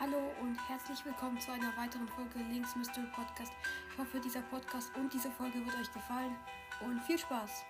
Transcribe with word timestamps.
Hallo 0.00 0.30
und 0.40 0.56
herzlich 0.68 1.04
willkommen 1.04 1.40
zu 1.40 1.50
einer 1.50 1.76
weiteren 1.76 2.06
Folge 2.06 2.38
Links 2.52 2.76
Mystery 2.76 3.08
Podcast. 3.12 3.50
Ich 3.90 3.98
hoffe, 3.98 4.20
dieser 4.20 4.42
Podcast 4.42 4.94
und 4.94 5.12
diese 5.12 5.28
Folge 5.32 5.58
wird 5.66 5.74
euch 5.74 5.92
gefallen 5.92 6.36
und 6.82 7.00
viel 7.02 7.18
Spaß. 7.18 7.64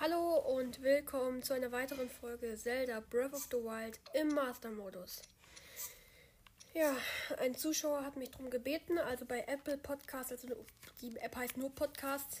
Hallo 0.00 0.38
und 0.56 0.80
willkommen 0.80 1.42
zu 1.42 1.52
einer 1.52 1.72
weiteren 1.72 2.08
Folge 2.08 2.56
Zelda 2.56 3.00
Breath 3.00 3.34
of 3.34 3.48
the 3.50 3.58
Wild 3.58 4.00
im 4.14 4.28
Master-Modus. 4.28 5.20
Ja, 6.72 6.96
ein 7.40 7.54
Zuschauer 7.54 8.02
hat 8.02 8.16
mich 8.16 8.30
darum 8.30 8.48
gebeten, 8.48 8.96
also 8.96 9.26
bei 9.26 9.40
Apple 9.46 9.76
Podcasts, 9.76 10.32
also 10.32 10.48
die 11.02 11.14
App 11.18 11.36
heißt 11.36 11.58
nur 11.58 11.74
Podcasts, 11.74 12.40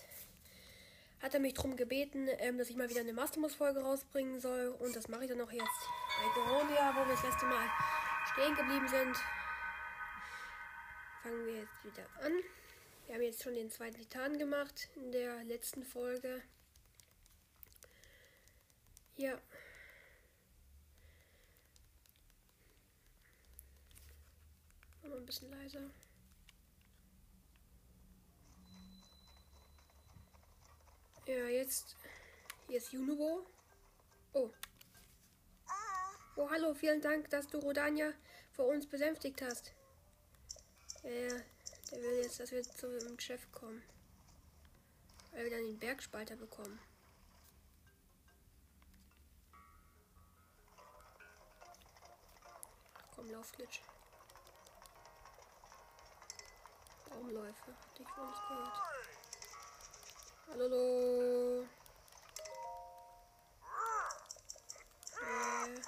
hat 1.20 1.34
er 1.34 1.40
mich 1.40 1.54
darum 1.54 1.76
gebeten, 1.76 2.28
ähm, 2.38 2.58
dass 2.58 2.70
ich 2.70 2.76
mal 2.76 2.88
wieder 2.88 3.00
eine 3.00 3.12
Mastermus-Folge 3.12 3.80
rausbringen 3.80 4.40
soll. 4.40 4.68
Und 4.68 4.94
das 4.94 5.08
mache 5.08 5.24
ich 5.24 5.30
dann 5.30 5.40
auch 5.40 5.50
jetzt 5.50 5.64
bei 5.64 6.34
Goronia, 6.34 6.94
wo 6.94 7.06
wir 7.06 7.14
das 7.14 7.24
letzte 7.24 7.46
Mal 7.46 7.68
stehen 8.32 8.54
geblieben 8.54 8.88
sind. 8.88 9.16
Fangen 11.22 11.46
wir 11.46 11.56
jetzt 11.56 11.84
wieder 11.84 12.06
an. 12.24 12.32
Wir 13.06 13.14
haben 13.14 13.22
jetzt 13.22 13.42
schon 13.42 13.54
den 13.54 13.70
zweiten 13.70 13.96
Titan 13.96 14.38
gemacht 14.38 14.88
in 14.94 15.12
der 15.12 15.42
letzten 15.44 15.82
Folge. 15.82 16.42
Ja. 19.16 19.40
Mal 25.02 25.18
ein 25.18 25.26
bisschen 25.26 25.50
leiser. 25.50 25.90
Ja, 31.28 31.44
jetzt. 31.44 31.94
Hier 32.68 32.78
ist 32.78 32.90
Junubo. 32.90 33.44
Oh. 34.32 34.50
Oh, 36.36 36.48
hallo, 36.48 36.72
vielen 36.72 37.02
Dank, 37.02 37.28
dass 37.28 37.46
du 37.48 37.58
Rodania 37.58 38.14
vor 38.52 38.68
uns 38.68 38.86
besänftigt 38.86 39.42
hast. 39.42 39.74
Ja, 41.02 41.10
ja, 41.10 41.36
der 41.90 42.02
will 42.02 42.22
jetzt, 42.22 42.40
dass 42.40 42.50
wir 42.50 42.62
zum 42.62 43.18
Chef 43.18 43.46
kommen. 43.52 43.82
Weil 45.32 45.44
wir 45.44 45.50
dann 45.50 45.66
den 45.66 45.78
Bergspalter 45.78 46.34
bekommen. 46.34 46.80
Komm, 53.14 53.30
Laufglitch. 53.30 53.82
Baumläufe, 57.10 57.66
hatte 57.66 58.02
ich 58.02 58.08
von 58.08 58.28
uns 58.28 58.38
gehört. 58.48 59.27
Hallo. 60.50 61.62
Äh. 65.20 65.80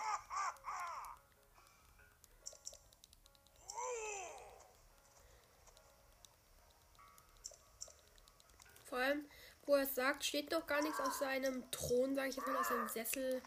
Vor 8.84 8.98
allem, 8.98 9.25
wo 9.64 9.75
er 9.77 9.86
sagt, 9.86 10.25
steht 10.25 10.50
noch 10.50 10.67
gar 10.67 10.83
nichts 10.83 11.00
aus 11.00 11.19
seinem 11.19 11.70
Thron, 11.70 12.14
sage 12.14 12.28
ich 12.28 12.36
jetzt 12.36 12.47
mal, 12.47 12.56
aus 12.56 12.69
seinem 12.69 12.89
Sessel. 12.89 13.42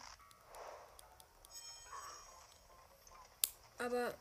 Aber 3.78 4.14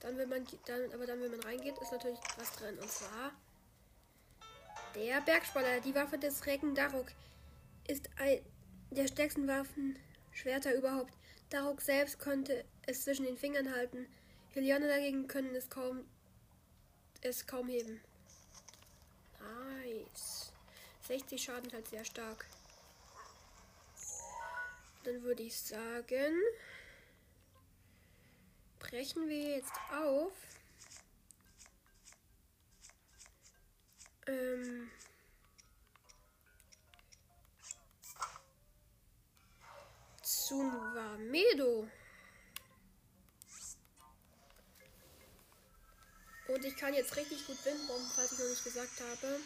dann, 0.00 0.16
wenn 0.18 0.28
man 0.28 0.46
dann, 0.66 0.92
aber 0.92 1.06
dann, 1.06 1.20
wenn 1.20 1.30
man 1.32 1.40
reingeht, 1.40 1.78
ist 1.78 1.92
natürlich 1.92 2.20
was 2.36 2.52
drin. 2.52 2.78
Und 2.78 2.90
zwar 2.90 3.32
der 4.94 5.20
Bergspaller, 5.20 5.80
die 5.80 5.94
Waffe 5.94 6.18
des 6.18 6.46
Recken 6.46 6.74
Daruk, 6.74 7.06
ist 7.86 8.08
ein 8.16 8.40
der 8.90 9.08
stärksten 9.08 9.48
Waffen 9.48 9.98
Schwerter 10.32 10.74
überhaupt. 10.74 11.12
Daruk 11.50 11.80
selbst 11.80 12.18
konnte 12.18 12.64
es 12.86 13.04
zwischen 13.04 13.24
den 13.24 13.36
Fingern 13.36 13.74
halten. 13.74 14.06
Helione 14.52 14.88
dagegen 14.88 15.26
können 15.26 15.54
es 15.54 15.68
kaum 15.68 16.04
es 17.22 17.46
kaum 17.46 17.68
heben. 17.68 18.00
Nice. 19.40 20.52
60 21.06 21.42
Schaden 21.42 21.72
halt 21.72 21.88
sehr 21.88 22.04
stark. 22.04 22.46
Dann 25.04 25.22
würde 25.22 25.42
ich 25.42 25.56
sagen, 25.58 26.40
brechen 28.78 29.28
wir 29.28 29.56
jetzt 29.56 29.72
auf. 29.92 30.32
Ähm 34.26 34.90
zu 40.22 40.72
Medo. 41.30 41.88
Und 46.48 46.64
ich 46.64 46.76
kann 46.76 46.92
jetzt 46.92 47.16
richtig 47.16 47.46
gut 47.46 47.64
Windbomben, 47.64 48.06
falls 48.14 48.32
ich 48.32 48.38
noch 48.38 48.48
nicht 48.48 48.64
gesagt 48.64 49.00
habe. 49.00 49.40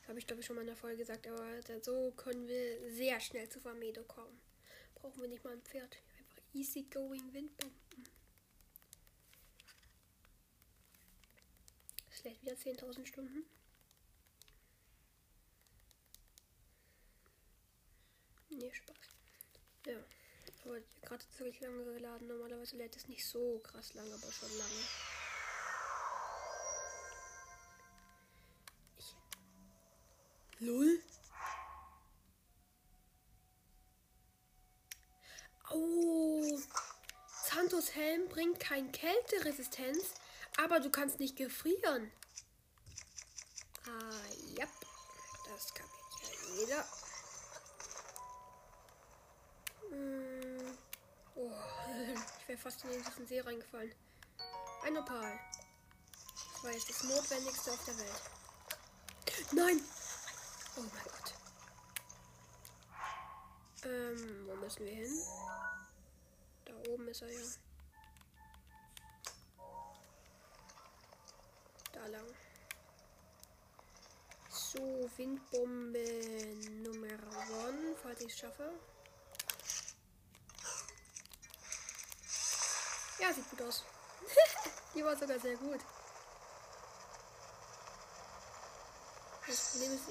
Das 0.00 0.08
habe 0.08 0.18
ich 0.18 0.26
glaube 0.26 0.40
ich 0.40 0.46
schon 0.46 0.56
mal 0.56 0.62
in 0.62 0.68
der 0.68 0.76
Folge 0.76 0.98
gesagt, 0.98 1.26
aber 1.26 1.46
so 1.82 2.12
können 2.16 2.46
wir 2.46 2.90
sehr 2.92 3.18
schnell 3.20 3.48
zu 3.48 3.64
Vamedo 3.64 4.02
kommen. 4.04 4.40
Brauchen 4.94 5.20
wir 5.20 5.28
nicht 5.28 5.42
mal 5.42 5.54
ein 5.54 5.62
Pferd. 5.62 5.96
Einfach 6.18 6.42
easy 6.54 6.82
going 6.82 7.32
Windbomben. 7.32 7.76
Lädt 12.26 12.42
wieder 12.42 12.54
10.000 12.54 13.06
Stunden. 13.06 13.44
Nee, 18.58 18.72
Spaß. 18.72 18.96
Ja. 19.86 19.96
Aber 20.64 20.80
gerade 21.02 21.24
wirklich 21.36 21.60
lange 21.60 21.84
geladen. 21.84 22.26
Normalerweise 22.26 22.76
lädt 22.76 22.96
es 22.96 23.06
nicht 23.06 23.26
so 23.26 23.58
krass 23.58 23.92
lang, 23.94 24.10
aber 24.12 24.32
schon 24.32 24.50
lange. 24.56 24.82
Ich. 28.98 29.14
Lull? 30.60 31.02
Oh. 35.70 36.58
Santos 37.44 37.94
Helm 37.94 38.28
bringt 38.28 38.58
kein 38.58 38.90
Kälteresistenz, 38.90 40.14
aber 40.56 40.80
du 40.80 40.90
kannst 40.90 41.20
nicht 41.20 41.36
gefrieren. 41.36 42.10
Ah, 43.86 44.20
ja. 44.56 44.66
Das 45.48 45.74
kapiert 45.74 46.22
ja 46.22 46.54
jeder. 46.58 47.05
Hm. 49.96 50.76
Oh, 51.34 51.50
ich 52.40 52.48
wäre 52.48 52.58
fast 52.58 52.84
in 52.84 53.02
diesen 53.02 53.26
See 53.26 53.40
reingefallen. 53.40 53.92
Ein 54.84 54.98
Opal. 54.98 55.38
Das 56.52 56.64
war 56.64 56.70
jetzt 56.72 56.90
das 56.90 57.02
Notwendigste 57.04 57.72
auf 57.72 57.84
der 57.86 57.98
Welt. 57.98 58.22
Nein! 59.52 59.80
Oh 60.76 60.80
mein 60.80 61.04
Gott. 61.04 61.34
Ähm, 63.84 64.46
wo 64.46 64.54
müssen 64.56 64.84
wir 64.84 64.92
hin? 64.92 65.22
Da 66.64 66.72
oben 66.90 67.08
ist 67.08 67.22
er 67.22 67.32
ja. 67.32 67.40
Da 71.92 72.06
lang. 72.06 72.26
So, 74.50 75.10
Windbombe 75.16 76.56
Nummer 76.82 77.08
1, 77.08 77.98
falls 78.02 78.20
ich 78.20 78.32
es 78.32 78.38
schaffe. 78.38 78.72
Ja, 83.18 83.32
sieht 83.32 83.48
gut 83.50 83.62
aus. 83.62 83.84
Die 84.94 85.04
war 85.04 85.16
sogar 85.16 85.38
sehr 85.38 85.56
gut. 85.56 85.80
Das 89.46 89.72
Problem 89.72 89.92
ist, 89.92 90.08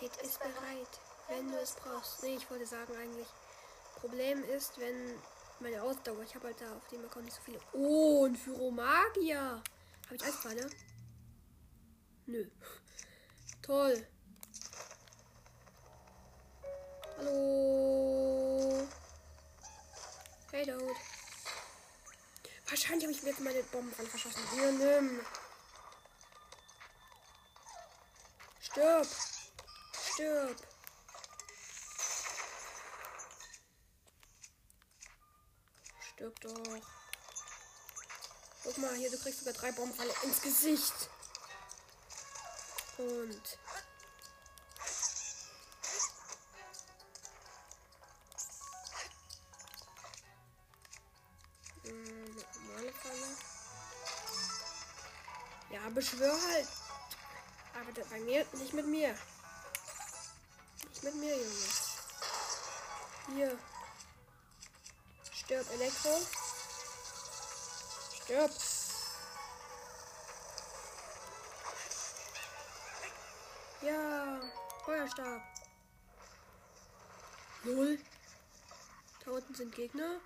Hit 0.00 0.16
ist 0.16 0.38
bereit, 0.38 1.00
wenn 1.28 1.48
du 1.48 1.58
es 1.58 1.72
brauchst. 1.72 2.22
Nee, 2.22 2.36
ich 2.36 2.50
wollte 2.50 2.66
sagen 2.66 2.94
eigentlich. 2.96 3.26
Problem 3.96 4.42
ist, 4.44 4.78
wenn 4.78 5.18
meine 5.60 5.82
Ausdauer, 5.82 6.22
ich 6.22 6.34
habe 6.34 6.46
halt 6.46 6.60
da 6.60 6.76
auf 6.76 6.88
dem 6.88 7.04
Account 7.04 7.24
nicht 7.24 7.36
so 7.36 7.42
viele. 7.42 7.60
Oh, 7.72 8.24
ein 8.24 8.34
Pyromagier. 8.34 9.62
Habe 10.06 10.16
ich 10.16 10.24
Eispfanne? 10.24 10.68
Nö. 12.26 12.46
Toll. 13.62 14.06
Hallo. 17.18 18.88
Hey, 20.50 20.66
Dude. 20.66 21.11
Wahrscheinlich 22.72 23.04
habe 23.04 23.12
ich 23.12 23.22
mir 23.22 23.28
jetzt 23.28 23.40
meine 23.40 23.62
Bomben 23.64 23.94
dran 23.94 24.06
verschossen. 24.06 24.42
Hier, 24.54 24.72
nimm. 24.72 25.20
Stirb. 28.62 29.06
Stirb. 30.14 30.56
Stirb 36.00 36.40
doch. 36.40 36.80
Guck 38.64 38.78
mal, 38.78 38.94
hier, 38.94 39.10
du 39.10 39.18
kriegst 39.18 39.40
sogar 39.40 39.52
drei 39.52 39.72
Bombenfalle 39.72 40.14
ins 40.22 40.40
Gesicht. 40.40 41.10
Und 42.96 43.58
beschwör 55.90 56.38
halt. 56.48 56.68
Aber 57.74 58.04
bei 58.10 58.20
mir, 58.20 58.46
nicht 58.52 58.72
mit 58.72 58.86
mir. 58.86 59.16
Nicht 60.88 61.02
mit 61.02 61.14
mir, 61.16 61.36
Junge. 61.36 61.68
Hier. 63.34 63.58
Stirb, 65.32 65.70
Elektro. 65.72 66.20
Stirb. 68.22 68.50
Ja, 73.82 74.40
Feuerstab. 74.84 75.42
Null. 77.64 77.98
Da 79.24 79.30
unten 79.30 79.54
sind 79.54 79.74
Gegner. 79.74 80.20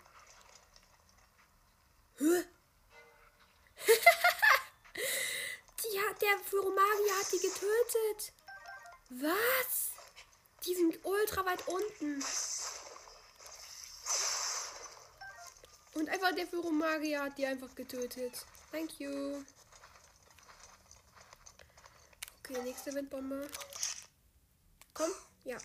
Hä? 2.19 2.45
Der 6.27 6.39
Furomagier 6.45 7.19
hat 7.19 7.33
die 7.33 7.39
getötet. 7.39 8.33
Was? 9.11 9.91
Die 10.65 10.75
sind 10.75 10.99
ultra 11.05 11.45
weit 11.45 11.67
unten. 11.69 12.25
Und 15.95 16.09
einfach 16.09 16.35
der 16.35 16.47
Furomagier 16.47 17.23
hat 17.23 17.39
die 17.39 17.47
einfach 17.47 17.75
getötet. 17.75 18.45
Thank 18.73 18.99
you. 18.99 19.45
Okay, 22.41 22.63
nächste 22.63 22.93
Windbombe. 22.95 23.49
Komm, 24.95 25.11
ja. 25.45 25.57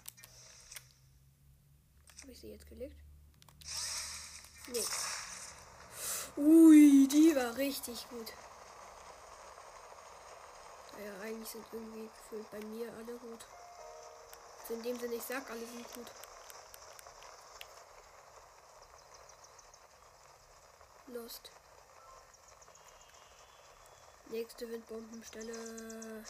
Habe 2.21 2.31
ich 2.31 2.39
sie 2.39 2.49
jetzt 2.49 2.67
gelegt? 2.67 2.95
Nee. 4.67 4.85
Ui, 6.37 7.07
die 7.07 7.35
war 7.35 7.57
richtig 7.57 8.07
gut. 8.09 8.31
Naja, 11.01 11.19
eigentlich 11.21 11.49
sind 11.49 11.65
irgendwie 11.71 12.09
gefühlt 12.15 12.51
bei 12.51 12.59
mir 12.59 12.93
alle 12.93 13.17
gut. 13.17 13.45
Also 14.61 14.73
in 14.75 14.83
dem 14.83 14.99
Sinne, 14.99 15.15
ich 15.15 15.23
sag, 15.23 15.49
alle 15.49 15.65
sind 15.65 15.93
gut. 15.93 16.11
Lost. 21.07 21.51
Nächste 24.27 24.69
Windbombenstelle. 24.69 26.23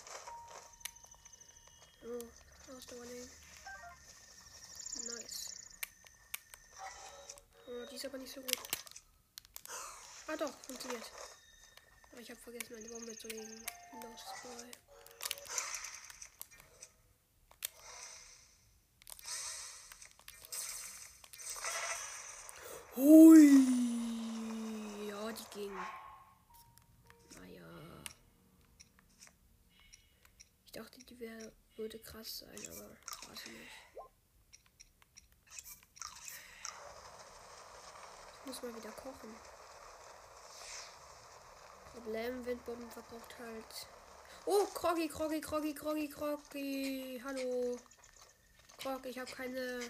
Oh, 2.06 2.74
Ausdauerling. 2.74 3.30
Nice. 5.06 5.50
Oh, 7.68 7.86
die 7.92 7.96
ist 7.96 8.06
aber 8.06 8.18
nicht 8.20 8.34
so 8.34 8.40
gut. 8.40 8.58
Ah 10.28 10.38
doch, 10.38 10.54
funktioniert. 10.66 11.12
Ich 12.18 12.30
habe 12.30 12.40
vergessen, 12.40 12.76
eine 12.78 12.88
Bombe 12.88 13.18
zu 13.18 13.28
legen. 13.28 13.66
Lost 13.94 14.34
Boy. 14.44 14.72
Hui. 22.96 23.50
Ja, 25.10 25.32
die 25.32 25.44
ging. 25.54 25.76
Naja. 27.36 28.04
Ich 30.66 30.72
dachte, 30.72 31.00
die 31.04 31.20
wäre 31.20 31.52
würde 31.76 32.00
krass 32.00 32.40
sein, 32.40 32.60
aber 32.68 32.90
war 33.28 33.36
sie 33.44 33.50
nicht. 33.52 33.72
Ich 38.40 38.46
muss 38.46 38.62
mal 38.62 38.76
wieder 38.76 38.92
kochen. 38.92 39.36
Problem, 41.94 42.46
Windbomben 42.46 42.90
verbraucht 42.90 43.36
halt. 43.40 43.88
Oh, 44.46 44.66
Kroggy, 44.74 45.08
Kroggy, 45.08 45.42
Kroggy, 45.42 45.74
Kroggy, 45.74 46.08
Kroggy. 46.08 47.22
Hallo. 47.24 47.78
Krog, 48.78 49.06
ich 49.06 49.20
habe 49.20 49.32
keine 49.32 49.82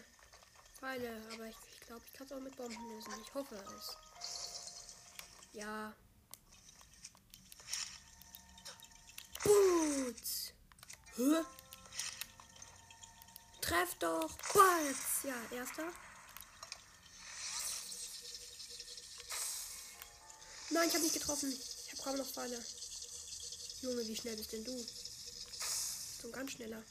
Pfeile, 0.78 1.22
aber 1.34 1.46
ich, 1.46 1.56
ich 1.72 1.88
glaube, 1.88 2.02
ich 2.06 2.14
kann 2.14 2.28
es 2.28 2.34
auch 2.34 2.40
mit 2.40 2.56
Bomben 2.58 2.90
lösen. 2.90 3.14
Ich 3.22 3.34
hoffe 3.34 3.56
es. 3.78 3.98
Ja. 5.54 5.94
Boots. 9.44 10.54
Hä? 11.16 11.44
Treff 13.62 13.96
doch. 14.00 14.38
Balz. 14.54 15.24
Ja, 15.24 15.58
erster. 15.58 15.84
Nein, 20.72 20.88
ich 20.88 20.94
habe 20.94 21.04
nicht 21.04 21.14
getroffen. 21.14 21.54
Kaum 22.04 22.18
noch 22.18 22.26
Pfeile. 22.26 22.64
Junge, 23.82 24.08
wie 24.08 24.16
schnell 24.16 24.36
bist 24.36 24.52
denn 24.52 24.64
du? 24.64 24.88
So 26.22 26.32
ganz 26.32 26.52
schneller. 26.52 26.84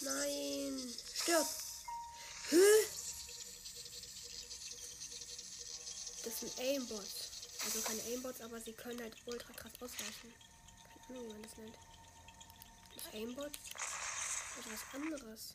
Nein. 0.00 0.94
Stirb. 1.14 1.46
Hä? 2.48 2.56
Das 6.24 6.40
sind 6.40 6.58
Aimbots. 6.58 7.30
Also 7.64 7.80
keine 7.82 8.02
Aimbots, 8.04 8.40
aber 8.40 8.60
sie 8.60 8.72
können 8.72 9.00
halt 9.00 9.14
ultra 9.26 9.52
krass 9.52 9.72
ausweichen. 9.74 10.34
Keine 11.06 11.18
Ahnung, 11.18 11.28
wie 11.28 11.32
man 11.32 11.42
das 11.42 11.56
nennt. 11.58 11.76
Nicht 12.94 13.14
Aimbots? 13.14 13.58
Oder 14.58 14.72
was 14.72 14.94
anderes. 14.94 15.54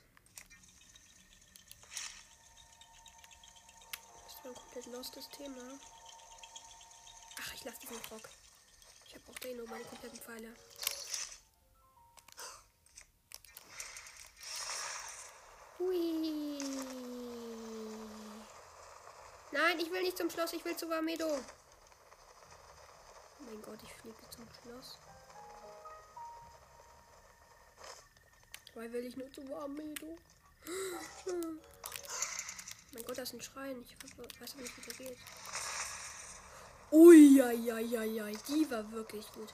Das 4.24 4.34
ist 4.34 4.46
ein 4.46 4.54
komplett 4.54 4.86
lostes 4.88 5.30
Thema. 5.30 5.80
Ach, 7.40 7.54
ich 7.54 7.64
lasse 7.64 7.80
diesen 7.82 7.98
Rock. 8.12 8.30
Ich 9.16 9.22
habe 9.22 9.32
auch 9.32 9.40
den 9.40 9.56
nur 9.56 9.68
meine 9.70 9.86
kompletten 9.86 10.20
Pfeile. 10.20 10.54
Hui. 15.80 16.60
Nein, 19.52 19.80
ich 19.80 19.90
will 19.90 20.02
nicht 20.02 20.18
zum 20.18 20.30
Schloss, 20.30 20.52
ich 20.52 20.66
will 20.66 20.76
zu 20.76 20.90
Vamedo. 20.90 21.28
Oh 21.30 21.42
mein 23.46 23.62
Gott, 23.62 23.80
ich 23.84 23.94
fliege 23.94 24.30
zum 24.32 24.46
Schloss. 24.62 24.98
Weil 28.74 28.92
will 28.92 29.06
ich 29.06 29.16
nur 29.16 29.32
zu 29.32 29.48
Vamedo. 29.48 30.18
mein 32.92 33.06
Gott, 33.06 33.18
das 33.18 33.30
ist 33.30 33.36
ein 33.36 33.42
Schrein. 33.42 33.82
Ich 33.88 33.96
weiß 34.42 34.52
aber 34.56 34.62
nicht, 34.62 34.78
wie 34.78 34.82
der 34.82 34.94
geht. 35.08 35.18
Ui, 36.96 37.36
ja, 37.36 37.52
ja, 37.52 37.78
ja, 37.78 38.04
ja, 38.04 38.26
die 38.48 38.72
war 38.72 38.90
wirklich 38.94 39.30
gut. 39.34 39.54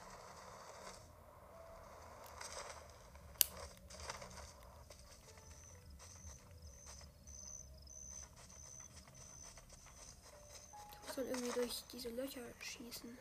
Da 10.92 11.08
muss 11.08 11.18
man 11.18 11.26
irgendwie 11.30 11.52
durch 11.60 11.84
diese 11.92 12.10
Löcher 12.10 12.42
schießen. 12.60 13.18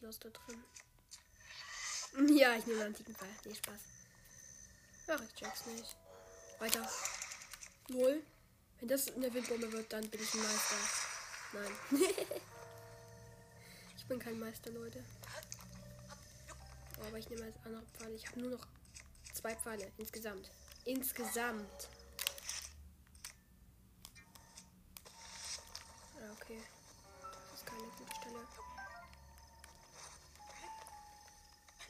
Bin 0.00 0.10
ja 0.10 0.18
komplett 0.18 0.18
los 0.18 0.18
da 0.18 0.30
drin. 0.30 0.64
Ja, 2.36 2.56
ich 2.56 2.66
nehme 2.66 2.80
einen 2.80 2.88
antiken 2.88 3.14
Fall. 3.14 3.28
Nee, 3.44 3.54
Spaß. 3.54 3.80
Ach, 5.08 5.22
ich 5.22 5.34
check's 5.34 5.66
nicht. 5.66 5.96
Weiter. 6.58 6.88
Null. 7.88 8.22
Wenn 8.78 8.88
das 8.88 9.14
eine 9.14 9.32
Windbombe 9.32 9.70
wird, 9.72 9.92
dann 9.92 10.08
bin 10.08 10.20
ich 10.20 10.34
ein 10.34 10.42
Meister. 10.42 10.76
Nein. 11.52 11.72
ich 13.96 14.04
bin 14.06 14.18
kein 14.18 14.38
Meister, 14.38 14.70
Leute. 14.70 15.04
Oh, 16.98 17.04
aber 17.06 17.18
ich 17.18 17.28
nehme 17.30 17.44
als 17.44 17.56
andere 17.64 17.84
Pfeile. 17.96 18.14
Ich 18.14 18.26
habe 18.26 18.40
nur 18.40 18.50
noch 18.50 18.66
zwei 19.32 19.54
Pfeile 19.54 19.92
insgesamt. 19.98 20.50
Insgesamt. 20.84 21.88
Okay. 26.40 26.60
Das 27.22 27.60
ist 27.60 27.66
keine 27.66 27.82
gute 27.82 28.14
Stelle. 28.16 28.69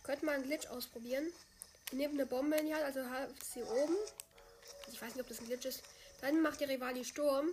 Könnte 0.02 0.24
mal 0.24 0.34
einen 0.34 0.44
Glitch 0.44 0.66
ausprobieren. 0.68 1.32
Ihr 1.92 1.98
nehmt 1.98 2.14
eine 2.14 2.26
Bombe 2.26 2.56
in 2.56 2.66
die 2.66 2.74
Hand, 2.74 2.84
also 2.84 3.00
habt 3.08 3.44
sie 3.44 3.62
oben. 3.62 3.96
Ich 4.92 5.00
weiß 5.00 5.14
nicht, 5.14 5.22
ob 5.22 5.28
das 5.28 5.40
ein 5.40 5.46
Glitch 5.46 5.66
ist. 5.66 5.82
Dann 6.20 6.42
macht 6.42 6.60
ihr 6.60 6.68
Rivali 6.68 7.04
Sturm. 7.04 7.50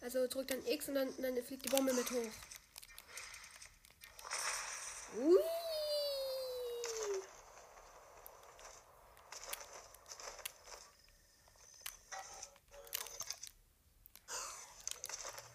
Also 0.00 0.26
drückt 0.26 0.50
dann 0.50 0.66
X 0.66 0.88
und 0.88 0.96
dann, 0.96 1.14
dann 1.22 1.42
fliegt 1.44 1.64
die 1.64 1.68
Bombe 1.68 1.92
mit 1.92 2.10
hoch. 2.10 2.30
Ui. 5.18 5.38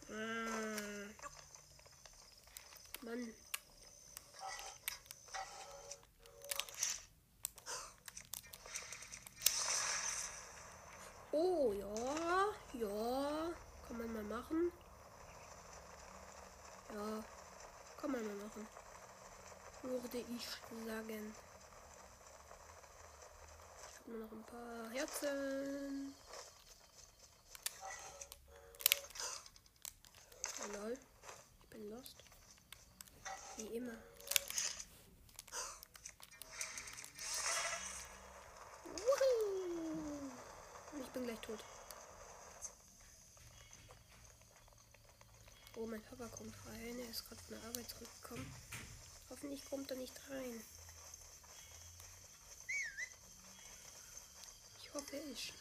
Ah. 0.09 0.13
Mann. 3.01 3.33
Oh, 11.31 11.73
ja. 11.73 11.87
Ja. 12.73 13.53
Kann 13.87 13.97
man 13.97 14.13
mal 14.13 14.23
machen. 14.23 14.71
Ja. 16.93 17.23
Kann 17.99 18.11
man 18.11 18.25
mal 18.25 18.35
machen. 18.35 18.67
Würde 19.83 20.17
ich 20.17 20.47
sagen. 20.97 21.35
Ich 23.89 23.99
habe 23.99 24.11
nur 24.11 24.19
noch 24.25 24.31
ein 24.31 24.43
paar 24.45 24.89
Herzen. 24.89 26.15
Oh, 30.63 30.77
lol. 30.77 30.97
Ich 31.61 31.69
bin 31.69 31.89
lost. 31.91 32.15
Wie 33.57 33.75
immer. 33.75 33.93
Ich 40.99 41.09
bin 41.13 41.23
gleich 41.25 41.39
tot. 41.41 41.59
Oh, 45.75 45.85
mein 45.85 46.01
Papa 46.01 46.27
kommt 46.35 46.55
rein. 46.65 46.99
Er 46.99 47.09
ist 47.09 47.27
gerade 47.27 47.41
von 47.43 47.59
der 47.59 47.69
Arbeit 47.69 47.89
zurückgekommen. 47.89 48.53
Hoffentlich 49.29 49.63
kommt 49.69 49.91
er 49.91 49.97
nicht 49.97 50.19
rein. 50.29 50.63
Nicht. 55.37 55.53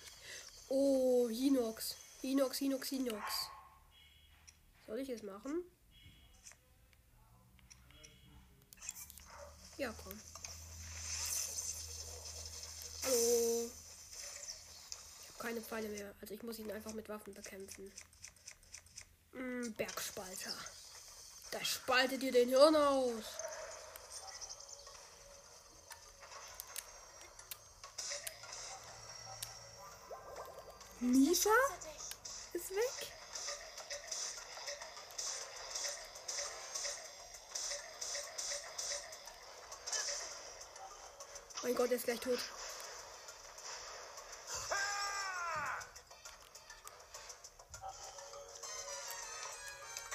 Oh, 0.68 1.28
Hinox. 1.28 1.96
Hinox, 2.22 2.58
Hinox, 2.58 2.88
Hinox. 2.88 3.50
Soll 4.86 5.00
ich 5.00 5.10
es 5.10 5.22
machen? 5.22 5.64
Ja, 9.76 9.94
komm. 10.02 10.18
Hallo. 13.04 13.70
Ich 15.20 15.28
habe 15.28 15.38
keine 15.38 15.60
Pfeile 15.60 15.88
mehr. 15.88 16.14
Also 16.22 16.32
ich 16.32 16.42
muss 16.42 16.58
ihn 16.58 16.70
einfach 16.70 16.94
mit 16.94 17.08
Waffen 17.10 17.34
bekämpfen. 17.34 17.92
Mm, 19.32 19.72
Bergspalter. 19.72 20.56
Das 21.50 21.68
spaltet 21.68 22.22
dir 22.22 22.32
den 22.32 22.48
Hirn 22.48 22.76
aus. 22.76 23.24
Misha 31.06 31.50
ist 32.52 32.70
weg. 32.70 33.12
Mein 41.62 41.74
Gott, 41.76 41.90
er 41.90 41.96
ist 41.96 42.04
gleich 42.04 42.18
tot. 42.18 42.38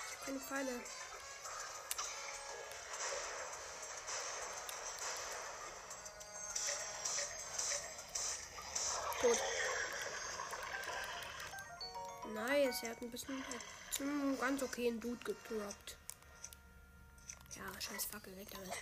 Ich 0.08 0.18
habe 0.18 0.26
keine 0.26 0.40
Pfeile. 0.40 1.01
Er 12.84 12.92
hat 12.92 13.02
ein 13.02 13.12
bisschen 13.12 13.44
zum 13.92 14.40
ganz 14.40 14.64
okayen 14.64 15.00
Dude 15.00 15.24
gedroppt. 15.24 15.98
Ja, 17.56 17.82
scheiß 17.82 18.06
Fackel, 18.06 18.36
weg 18.38 18.48
damit. 18.52 18.74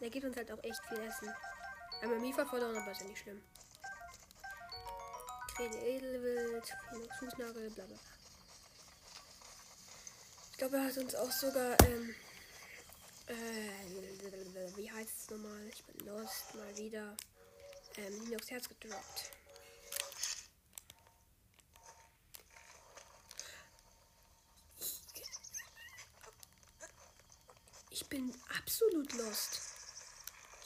Der 0.00 0.10
gibt 0.10 0.26
uns 0.26 0.36
halt 0.36 0.50
auch 0.50 0.62
echt 0.64 0.80
viel 0.88 0.98
Essen. 0.98 1.32
Einmal 2.02 2.18
Mifa 2.18 2.44
verloren, 2.44 2.76
aber 2.76 2.90
ist 2.90 3.00
ja 3.00 3.06
nicht 3.06 3.20
schlimm. 3.20 3.40
Quäle 5.54 5.78
Edelwild, 5.78 6.76
Fußnagel, 7.18 7.70
bla 7.70 7.84
bla. 7.84 7.98
Ich 10.50 10.58
glaube, 10.58 10.76
er 10.76 10.84
hat 10.86 10.96
uns 10.98 11.14
auch 11.14 11.30
sogar, 11.30 11.80
ähm, 11.86 12.14
äh, 13.28 14.76
wie 14.76 14.90
heißt 14.90 15.20
es 15.20 15.30
nochmal? 15.30 15.66
Ich 15.68 15.84
bin 15.84 16.06
lost, 16.06 16.54
mal 16.54 16.76
wieder, 16.76 17.16
ähm, 17.96 18.24
Linux 18.24 18.50
Herz 18.50 18.68
gedroppt. 18.68 19.30
Bin 28.12 28.32
absolut 28.58 29.12
lost. 29.14 29.62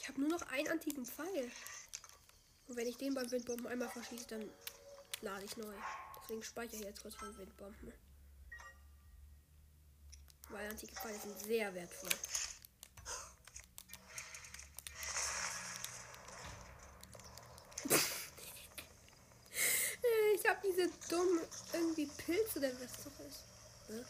Ich 0.01 0.09
habe 0.09 0.19
nur 0.19 0.29
noch 0.29 0.41
einen 0.49 0.67
antiken 0.67 1.05
Pfeil. 1.05 1.49
Und 2.67 2.75
wenn 2.75 2.87
ich 2.87 2.97
den 2.97 3.13
beim 3.13 3.31
Windbomben 3.31 3.67
einmal 3.67 3.87
verschieße, 3.87 4.27
dann 4.27 4.51
lade 5.21 5.45
ich 5.45 5.55
neu. 5.55 5.73
Deswegen 6.21 6.43
speichere 6.43 6.81
ich 6.81 6.85
jetzt 6.85 7.01
kurz 7.01 7.15
beim 7.15 7.37
Windbomben. 7.37 7.93
Weil 10.49 10.69
antike 10.69 10.93
Pfeile 10.93 11.17
sind 11.19 11.39
sehr 11.39 11.73
wertvoll. 11.73 12.09
ich 20.35 20.49
habe 20.49 20.59
diese 20.67 20.89
dummen 21.09 21.39
irgendwie 21.71 22.07
Pilze, 22.07 22.59
oder 22.59 22.73
was 22.73 23.05
das 23.05 23.19
ist. 23.25 23.45
Ne? 23.87 24.05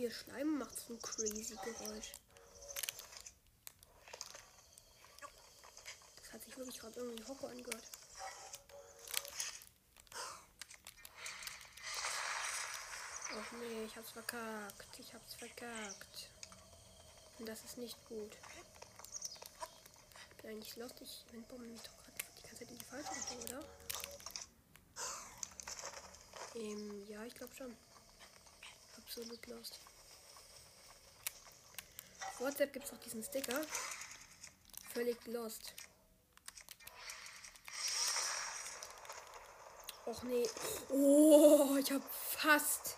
Ihr 0.00 0.10
Schleim 0.10 0.56
macht 0.56 0.80
so 0.80 0.94
ein 0.94 1.02
crazy 1.02 1.54
Geräusch. 1.62 2.12
Das 6.16 6.32
hat 6.32 6.42
sich 6.42 6.56
wirklich 6.56 6.78
gerade 6.78 7.00
irgendwie 7.00 7.22
Hocke 7.26 7.46
angehört. 7.46 7.84
Ach 13.28 13.52
nee, 13.52 13.84
ich 13.84 13.94
hab's 13.94 14.12
verkackt. 14.12 14.98
Ich 14.98 15.12
hab's 15.12 15.34
verkackt. 15.34 16.30
Und 17.38 17.46
das 17.46 17.62
ist 17.64 17.76
nicht 17.76 18.02
gut. 18.08 18.38
Ich 20.30 20.36
bin 20.38 20.52
eigentlich 20.52 20.76
lost. 20.76 20.98
Ich 21.02 21.26
windbombe 21.30 21.66
mich 21.66 21.82
doch 21.82 21.98
gerade 21.98 22.24
die 22.38 22.42
ganze 22.44 22.58
Zeit 22.60 22.70
in 22.70 22.78
die 22.78 22.84
falsche 22.86 23.10
Richtung, 23.10 23.42
oder? 23.42 23.64
Ähm, 26.54 27.06
ja, 27.06 27.22
ich 27.24 27.34
glaube 27.34 27.54
schon. 27.54 27.76
Absolut 28.96 29.46
lost. 29.46 29.78
WhatsApp 32.40 32.72
gibt's 32.72 32.90
noch 32.90 33.00
diesen 33.00 33.22
Sticker. 33.22 33.60
Völlig 34.94 35.24
lost. 35.26 35.74
Och 40.06 40.22
nee. 40.24 40.48
Oh, 40.88 41.76
ich 41.76 41.92
hab 41.92 42.02
fast. 42.12 42.96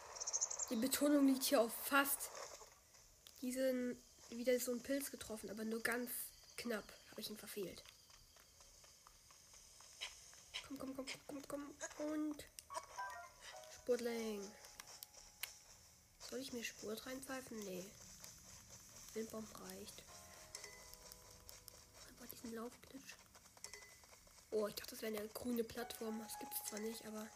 Die 0.70 0.76
Betonung 0.76 1.26
liegt 1.26 1.42
hier 1.44 1.60
auf 1.60 1.72
fast. 1.84 2.30
Diesen 3.42 4.00
wieder 4.30 4.58
so 4.60 4.70
einen 4.70 4.82
Pilz 4.82 5.10
getroffen, 5.10 5.50
aber 5.50 5.64
nur 5.64 5.82
ganz 5.82 6.10
knapp 6.56 6.84
habe 7.10 7.20
ich 7.20 7.28
ihn 7.28 7.36
verfehlt. 7.36 7.82
Komm, 10.68 10.78
komm, 10.78 10.96
komm, 10.96 11.06
komm, 11.26 11.42
komm. 11.48 11.74
Und. 11.98 12.44
Spurtling. 13.74 14.50
Soll 16.30 16.38
ich 16.38 16.52
mir 16.52 16.62
Spurt 16.64 17.04
reinpfeifen? 17.04 17.58
Nee. 17.64 17.84
Windbomb 19.14 19.48
reicht. 19.60 20.02
Einfach 22.08 22.26
diesen 22.34 22.54
Laufglitch. 22.54 23.16
Oh, 24.50 24.66
ich 24.66 24.74
dachte, 24.74 24.90
das 24.92 25.02
wäre 25.02 25.16
eine 25.16 25.28
grüne 25.28 25.64
Plattform. 25.64 26.20
Das 26.22 26.38
gibt 26.38 26.52
es 26.54 26.64
zwar 26.64 26.80
nicht, 26.80 27.04
aber. 27.06 27.26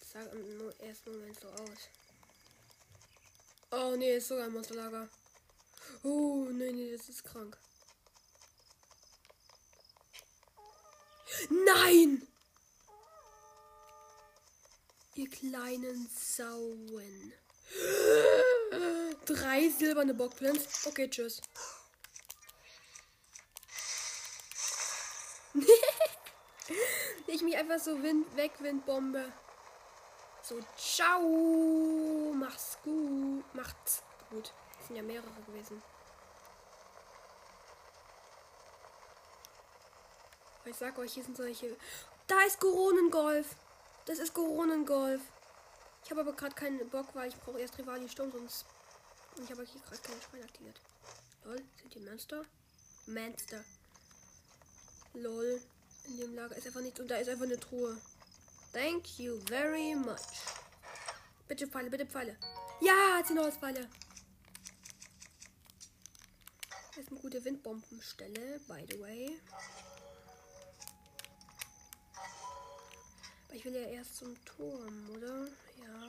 Das 0.00 0.12
sah 0.12 0.22
im 0.22 0.72
ersten 0.80 1.12
Moment 1.12 1.40
so 1.40 1.48
aus. 1.48 1.88
Oh, 3.70 3.96
nee, 3.96 4.16
ist 4.16 4.28
sogar 4.28 4.46
ein 4.46 4.52
Monsterlager. 4.52 5.08
Oh, 6.02 6.46
nee, 6.50 6.72
nee, 6.72 6.96
das 6.96 7.08
ist 7.08 7.24
krank. 7.24 7.58
Nein! 11.50 12.26
Ihr 15.14 15.30
kleinen 15.30 16.08
Sauen. 16.08 17.32
Drei 19.24 19.68
silberne 19.68 20.14
Bockplants. 20.14 20.86
Okay, 20.86 21.08
tschüss. 21.08 21.40
ich 27.26 27.42
mich 27.42 27.56
einfach 27.56 27.78
so 27.78 28.02
Wind 28.02 28.36
weg, 28.36 28.52
Windbombe. 28.60 29.32
So, 30.42 30.60
ciao. 30.76 32.32
Mach's 32.34 32.78
gut. 32.82 33.44
Macht's 33.54 34.02
gut. 34.30 34.52
Das 34.78 34.86
sind 34.86 34.96
ja 34.96 35.02
mehrere 35.02 35.42
gewesen. 35.46 35.82
Ich 40.64 40.76
sag 40.76 40.98
euch, 40.98 41.14
hier 41.14 41.24
sind 41.24 41.36
solche. 41.36 41.76
Da 42.26 42.40
ist 42.42 42.60
Goronengolf. 42.60 43.56
Das 44.04 44.18
ist 44.18 44.34
Goronengolf. 44.34 45.20
Ich 46.04 46.10
habe 46.10 46.20
aber 46.22 46.32
gerade 46.32 46.54
keinen 46.54 46.88
Bock, 46.90 47.14
weil 47.14 47.28
ich 47.28 47.36
brauche 47.36 47.58
erst 47.60 47.78
Rivali 47.78 48.08
Sturm, 48.08 48.32
sonst. 48.32 48.64
Und 49.36 49.44
ich 49.44 49.50
habe 49.50 49.64
hier 49.64 49.80
gerade 49.80 50.02
keine 50.02 50.20
Schweine 50.22 50.44
aktiviert. 50.44 50.80
Lol, 51.44 51.62
sind 51.80 51.94
die 51.94 52.00
Monster? 52.00 52.44
Monster. 53.06 53.64
Lol. 55.14 55.60
In 56.08 56.16
dem 56.18 56.34
Lager 56.34 56.56
ist 56.56 56.66
einfach 56.66 56.80
nichts 56.80 57.00
und 57.00 57.08
da 57.08 57.16
ist 57.16 57.28
einfach 57.28 57.44
eine 57.44 57.60
Truhe. 57.60 58.00
Thank 58.72 59.18
you 59.18 59.38
very 59.46 59.94
much. 59.94 60.16
Bitte 61.46 61.66
Pfeile, 61.66 61.90
bitte 61.90 62.06
Pfeile. 62.06 62.36
Ja, 62.80 63.22
10 63.24 63.38
Holzpfeile. 63.38 63.88
Das 66.90 66.98
ist 66.98 67.10
eine 67.10 67.20
gute 67.20 67.44
Windbombenstelle, 67.44 68.60
by 68.66 68.86
the 68.90 69.00
way. 69.00 69.40
Aber 73.46 73.54
ich 73.54 73.64
will 73.64 73.74
ja 73.74 73.88
erst 73.88 74.16
zum 74.16 74.44
Turm, 74.44 75.10
oder? 75.10 75.48
Ja. 75.78 76.08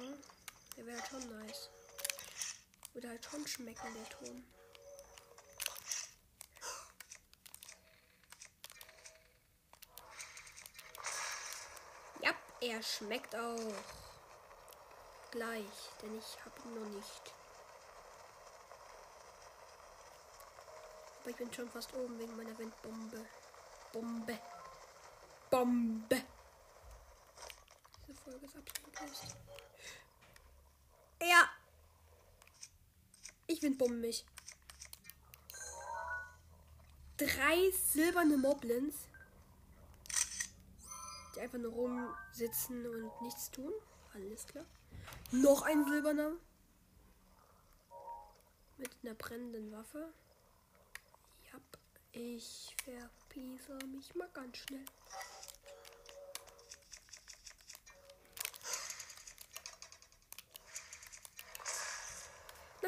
Der 0.78 0.86
wäre 0.86 1.02
schon 1.10 1.40
nice. 1.40 1.70
Würde 2.94 3.10
halt 3.10 3.24
schon 3.24 3.48
schmecken, 3.48 3.94
der 3.94 4.10
Turm. 4.10 4.44
Ja, 12.22 12.32
er 12.62 12.84
schmeckt 12.84 13.36
auch. 13.36 13.74
Gleich, 15.32 15.66
denn 16.02 16.18
ich 16.18 16.44
habe 16.44 16.60
ihn 16.66 16.76
noch 16.76 16.90
nicht. 16.90 17.34
Aber 21.22 21.30
ich 21.30 21.36
bin 21.36 21.54
schon 21.54 21.70
fast 21.70 21.94
oben 21.94 22.18
wegen 22.18 22.36
meiner 22.36 22.58
Windbombe. 22.58 23.26
Bombe. 23.94 24.40
Bombe. 25.50 26.24
Folge 28.24 28.46
ist 28.46 28.56
absolut 28.56 29.00
lost. 29.02 29.36
Ja. 31.22 31.50
Ich 33.48 33.62
windbombe 33.62 33.96
mich. 33.96 34.26
Drei 37.18 37.72
silberne 37.72 38.38
Moblins. 38.38 38.96
Die 41.36 41.42
einfach 41.42 41.58
nur 41.58 41.74
rumsitzen 41.74 42.88
und 42.88 43.22
nichts 43.22 43.52
tun. 43.52 43.74
Alles 44.14 44.46
klar. 44.48 44.66
Noch 45.32 45.64
ein 45.64 45.86
silberner. 45.86 46.32
Mit 48.78 48.92
einer 49.04 49.16
brennenden 49.16 49.72
Waffe. 49.72 50.14
Ja, 51.52 51.60
ich 52.14 52.76
verpiese 52.84 53.78
mich 53.88 54.16
mal 54.16 54.30
ganz 54.30 54.58
schnell. 54.58 54.86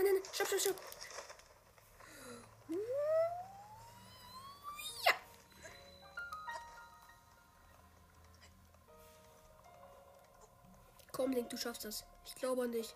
Nein, 0.03 0.15
nein, 0.15 0.24
stopp, 0.34 0.48
stopp, 0.48 0.60
stopp. 0.60 0.75
Ja. 5.05 5.13
Komm, 11.12 11.34
Link, 11.34 11.50
du 11.51 11.58
schaffst 11.58 11.86
das. 11.86 12.03
Ich 12.25 12.34
glaube 12.34 12.63
an 12.63 12.72
dich. 12.72 12.96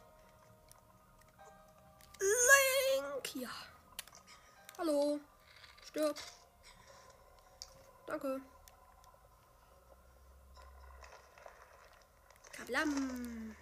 Link, 2.19 3.35
ja. 3.35 3.50
Hallo. 4.79 5.19
Stirb. 5.85 6.17
Danke. 8.07 8.41
Kablam. 12.51 13.55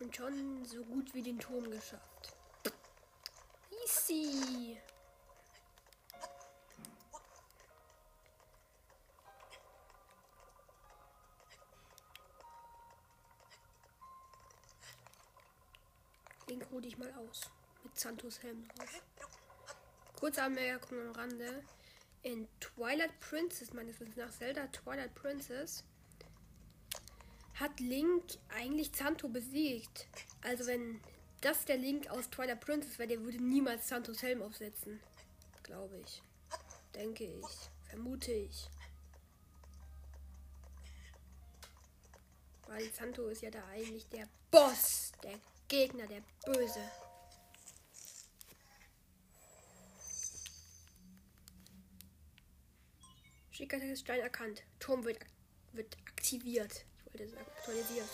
Und 0.00 0.14
schon 0.14 0.64
so 0.64 0.84
gut 0.84 1.12
wie 1.12 1.22
den 1.22 1.38
Turm 1.38 1.70
geschafft. 1.70 2.34
Easy. 3.84 4.78
Den 16.48 16.62
ruh 16.62 16.80
dich 16.80 16.96
mal 16.96 17.12
aus. 17.14 17.50
Mit 17.82 17.98
Santos 17.98 18.42
Helm 18.42 18.66
drauf. 18.68 19.02
Kurze 20.18 20.42
Anmerkung 20.42 21.00
am 21.00 21.12
Rande. 21.12 21.64
In 22.22 22.48
Twilight 22.60 23.18
Princess, 23.20 23.72
meines 23.72 24.00
Wissens 24.00 24.16
nach 24.16 24.30
Zelda 24.30 24.66
Twilight 24.68 25.14
Princess, 25.14 25.84
hat 27.58 27.80
Link 27.80 28.24
eigentlich 28.48 28.90
Santo 28.94 29.28
besiegt. 29.28 30.06
Also 30.42 30.66
wenn 30.66 31.00
das 31.40 31.64
der 31.64 31.76
Link 31.76 32.08
aus 32.08 32.30
Twilight 32.30 32.60
Princess 32.60 32.98
wäre, 32.98 33.08
der 33.08 33.20
würde 33.22 33.42
niemals 33.42 33.88
Santos 33.88 34.22
Helm 34.22 34.42
aufsetzen. 34.42 35.00
Glaube 35.62 35.98
ich. 35.98 36.22
Denke 36.94 37.24
ich. 37.24 37.46
Vermute 37.88 38.32
ich. 38.32 38.68
Weil 42.66 42.92
Santo 42.92 43.28
ist 43.28 43.42
ja 43.42 43.50
da 43.50 43.64
eigentlich 43.68 44.06
der 44.08 44.28
Boss, 44.50 45.12
der 45.22 45.38
Gegner, 45.68 46.06
der 46.06 46.22
Böse. 46.44 46.80
Schickertes 53.50 54.00
Stein 54.00 54.20
erkannt. 54.20 54.62
Turm 54.78 55.04
wird, 55.04 55.18
wird 55.72 55.96
aktiviert. 56.06 56.84
Wollte 57.12 57.28
sagen, 57.28 57.46
aktualisiert. 57.56 58.08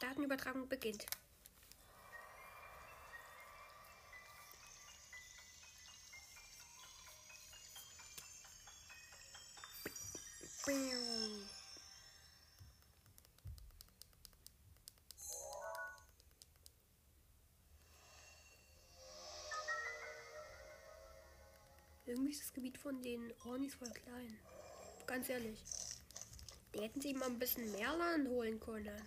Datenübertragung 0.00 0.66
beginnt. 0.68 1.04
Irgendwie 22.10 22.32
ist 22.32 22.42
das 22.42 22.52
Gebiet 22.52 22.76
von 22.76 23.00
den 23.02 23.32
Ornis 23.44 23.76
voll 23.76 23.90
klein. 23.90 24.36
Ganz 25.06 25.28
ehrlich. 25.28 25.62
Die 26.74 26.80
hätten 26.80 27.00
sich 27.00 27.14
mal 27.14 27.26
ein 27.26 27.38
bisschen 27.38 27.70
mehr 27.70 27.96
Land 27.96 28.26
holen 28.26 28.58
können. 28.58 29.00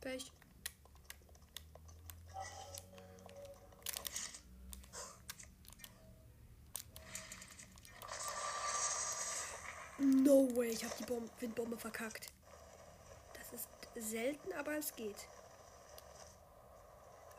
Pech. 0.00 0.30
No 9.98 10.48
way, 10.54 10.68
ich 10.68 10.84
habe 10.84 10.94
die 11.00 11.04
Bom 11.06 11.28
Windbombe 11.40 11.76
verkackt. 11.76 12.30
Das 13.34 13.52
ist 13.52 13.68
selten, 13.96 14.52
aber 14.52 14.76
es 14.76 14.94
geht. 14.94 15.26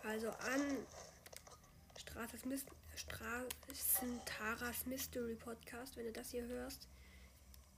Also 0.03 0.27
an 0.27 0.85
Straßes 1.97 2.43
Mist 2.99 3.13
Straßentaras 3.13 4.85
Mystery 4.85 5.35
Podcast, 5.35 5.95
wenn 5.95 6.05
du 6.05 6.11
das 6.11 6.31
hier 6.31 6.45
hörst. 6.45 6.87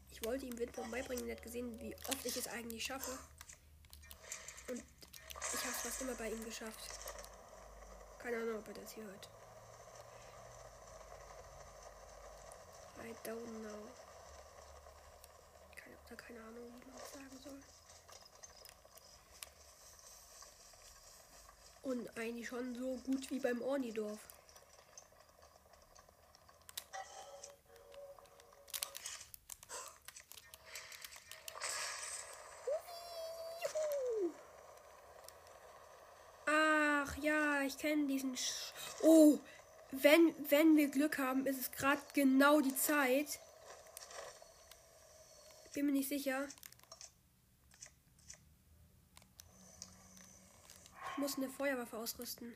Ich 0.10 0.26
wollte 0.26 0.48
ihm 0.48 0.58
Windbomben 0.58 0.92
beibringen 0.92 1.26
und 1.26 1.32
hat 1.32 1.44
gesehen, 1.44 1.80
wie 1.80 1.96
oft 2.10 2.26
ich 2.26 2.36
es 2.38 2.48
eigentlich 2.48 2.84
schaffe. 2.84 3.12
Und 4.68 4.80
ich 4.80 5.60
habe 5.60 5.76
es 5.76 5.82
fast 5.82 6.02
immer 6.02 6.16
bei 6.16 6.32
ihm 6.32 6.44
geschafft. 6.44 6.90
Keine 8.18 8.38
Ahnung, 8.38 8.58
ob 8.60 8.68
er 8.68 8.74
das 8.74 8.94
hier 8.94 9.04
hört. 9.04 9.30
I 13.04 13.14
don't 13.28 13.60
know. 13.60 13.92
Keine, 15.76 15.96
oder 16.08 16.16
keine 16.16 16.40
Ahnung, 16.40 16.66
wie 16.66 16.88
man 16.88 16.98
das 16.98 17.14
sagen 17.14 17.40
soll. 17.44 17.62
Und 21.84 22.18
eigentlich 22.18 22.48
schon 22.48 22.74
so 22.74 22.98
gut 23.06 23.30
wie 23.30 23.40
beim 23.40 23.62
Ornidorf. 23.62 24.20
wenn 37.92 38.08
diesen. 38.08 38.36
Sch 38.38 38.74
oh, 39.02 39.40
wenn, 39.92 40.34
wenn 40.50 40.78
wir 40.78 40.88
Glück 40.88 41.18
haben, 41.18 41.46
ist 41.46 41.60
es 41.60 41.72
gerade 41.72 42.02
genau 42.14 42.62
die 42.62 42.76
Zeit. 42.76 43.40
Bin 45.74 45.86
mir 45.86 45.92
nicht 45.92 46.08
sicher. 46.08 46.48
Ich 51.12 51.18
muss 51.18 51.38
eine 51.38 51.50
Feuerwaffe 51.50 51.98
ausrüsten. 51.98 52.56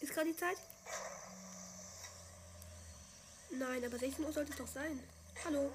Ist 0.00 0.12
gerade 0.12 0.30
die 0.30 0.36
Zeit? 0.36 0.56
Nein, 3.50 3.84
aber 3.84 3.98
16 3.98 4.24
Uhr 4.24 4.32
sollte 4.32 4.52
es 4.52 4.58
doch 4.58 4.68
sein. 4.68 5.02
Hallo. 5.44 5.72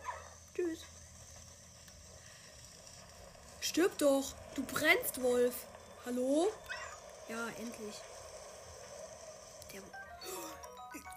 Tschüss. 0.56 0.86
Stirb 3.66 3.98
doch. 3.98 4.36
Du 4.54 4.64
brennst, 4.64 5.24
Wolf. 5.24 5.66
Hallo? 6.06 6.54
Ja, 7.28 7.48
endlich. 7.58 7.96
Der 9.74 9.82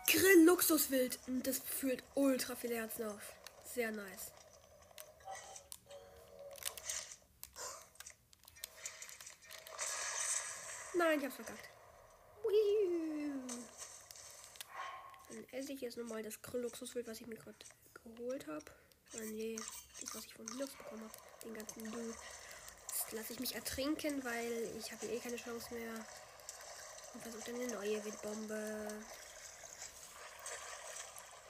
Grill 0.07 0.47
Luxuswild. 0.47 1.19
Das 1.27 1.59
fühlt 1.59 2.03
ultra 2.15 2.57
viele 2.57 2.77
Herzen 2.77 3.05
auf. 3.05 3.21
Sehr 3.65 3.91
nice. 3.91 4.33
Nein, 10.95 11.19
ich 11.19 11.27
hab's 11.27 11.37
verkackt. 11.37 11.69
Dann 15.29 15.45
esse 15.53 15.73
ich 15.75 15.83
jetzt 15.83 15.99
nochmal 15.99 16.23
das 16.23 16.41
Grill-Luxuswild, 16.41 17.07
was 17.07 17.21
ich 17.21 17.27
mir 17.27 17.37
gerade 17.37 17.59
geholt 18.03 18.47
habe. 18.47 18.65
Oh 19.15 19.25
nee, 19.33 19.61
das, 20.01 20.15
was 20.15 20.25
ich 20.25 20.35
von 20.35 20.47
Linux 20.47 20.73
bekommen 20.75 21.03
habe. 21.03 21.15
Den 21.45 21.55
ganzen 21.55 21.83
Müll. 21.91 22.15
Jetzt 22.89 23.13
lasse 23.13 23.33
ich 23.33 23.41
mich 23.41 23.55
ertrinken, 23.55 24.25
weil 24.25 24.77
ich 24.79 24.93
habe 24.93 25.07
eh 25.07 25.19
keine 25.19 25.37
Chance 25.37 25.73
mehr. 25.75 25.95
Und 27.15 27.23
versuche 27.23 27.51
eine 27.51 27.67
neue 27.69 28.05
Wildbombe. 28.05 29.05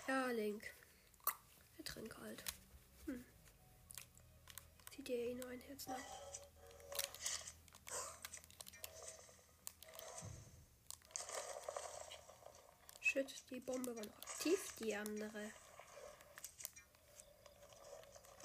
Ja, 0.06 0.26
Link. 0.28 0.62
Ertrink 1.78 2.16
halt. 2.18 2.44
Hm. 3.06 3.24
Zieht 4.94 5.08
ihr 5.08 5.16
eh 5.16 5.34
nur 5.34 5.48
ein 5.48 5.60
Herz 5.60 5.86
nach. 5.86 5.98
Shit, 13.00 13.34
die 13.50 13.60
Bombe 13.60 13.96
war 13.96 14.04
noch 14.04 14.18
aktiv, 14.18 14.58
die 14.78 14.94
andere. 14.94 15.50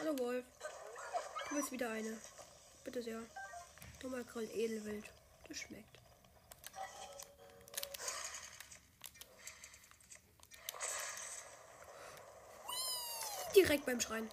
Hallo 0.03 0.19
Wolf. 0.19 0.43
Du 1.47 1.55
bist 1.55 1.71
wieder 1.71 1.89
eine. 1.89 2.17
Bitte 2.83 3.01
sehr. 3.01 3.21
Dummer 4.01 4.21
Grill 4.25 4.49
Edelwild. 4.53 5.05
Das 5.47 5.59
schmeckt. 5.59 5.97
Direkt 13.55 13.85
beim 13.85 14.01
Schreien. 14.01 14.29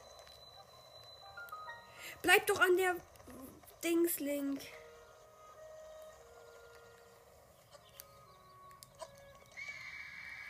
Bleib 2.22 2.48
doch 2.48 2.58
an 2.58 2.76
der 2.76 2.96
Dingslink. 3.84 4.62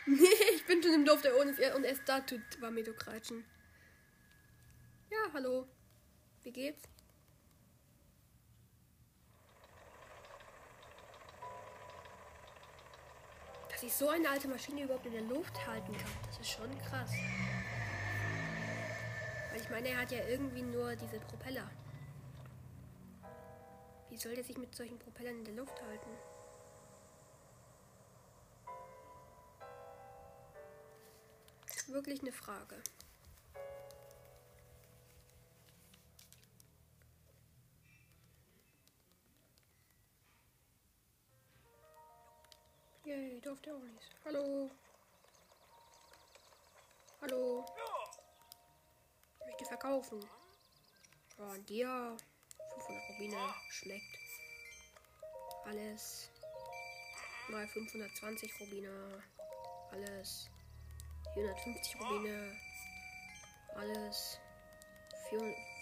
Nee, 0.07 0.27
ich 0.55 0.65
bin 0.65 0.81
schon 0.81 0.93
im 0.93 1.05
Dorf 1.05 1.21
der 1.21 1.37
Onis 1.37 1.59
und 1.75 1.83
erst 1.83 2.01
da 2.07 2.21
tut 2.21 2.41
Wamedo 2.59 2.93
kreischen. 2.93 3.45
Ja, 5.21 5.33
hallo. 5.33 5.67
Wie 6.41 6.51
geht's? 6.51 6.83
Dass 13.69 13.83
ich 13.83 13.93
so 13.93 14.09
eine 14.09 14.29
alte 14.29 14.47
Maschine 14.47 14.83
überhaupt 14.83 15.05
in 15.05 15.13
der 15.13 15.21
Luft 15.21 15.67
halten 15.67 15.95
kann, 15.95 16.11
das 16.27 16.39
ist 16.39 16.49
schon 16.49 16.77
krass. 16.79 17.11
Weil 19.51 19.61
ich 19.61 19.69
meine, 19.69 19.89
er 19.89 19.99
hat 19.99 20.11
ja 20.11 20.25
irgendwie 20.27 20.63
nur 20.63 20.95
diese 20.95 21.19
Propeller. 21.19 21.69
Wie 24.09 24.17
soll 24.17 24.33
der 24.33 24.43
sich 24.43 24.57
mit 24.57 24.73
solchen 24.75 24.97
Propellern 24.97 25.37
in 25.37 25.45
der 25.45 25.55
Luft 25.55 25.79
halten? 25.81 26.09
Wirklich 31.87 32.21
eine 32.21 32.31
Frage. 32.31 32.81
Durfte 43.51 43.75
auch 43.75 43.83
nicht. 43.83 44.15
Hallo. 44.23 44.71
Hallo. 47.19 47.65
Ich 49.39 49.45
möchte 49.45 49.65
verkaufen. 49.65 50.25
Und 51.37 51.69
dir 51.69 52.15
500 52.75 53.09
Rubine 53.09 53.53
schmeckt. 53.69 54.17
Alles. 55.65 56.29
Mal 57.49 57.67
520 57.67 58.57
Rubine. 58.61 59.21
Alles. 59.91 60.49
450 61.33 61.99
Rubine. 61.99 62.57
Alles. 63.75 64.39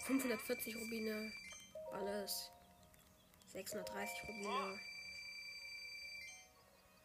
540 0.08 0.74
Rubine. 0.74 1.32
Alles. 1.92 2.50
630 3.52 4.28
Rubine. 4.28 4.80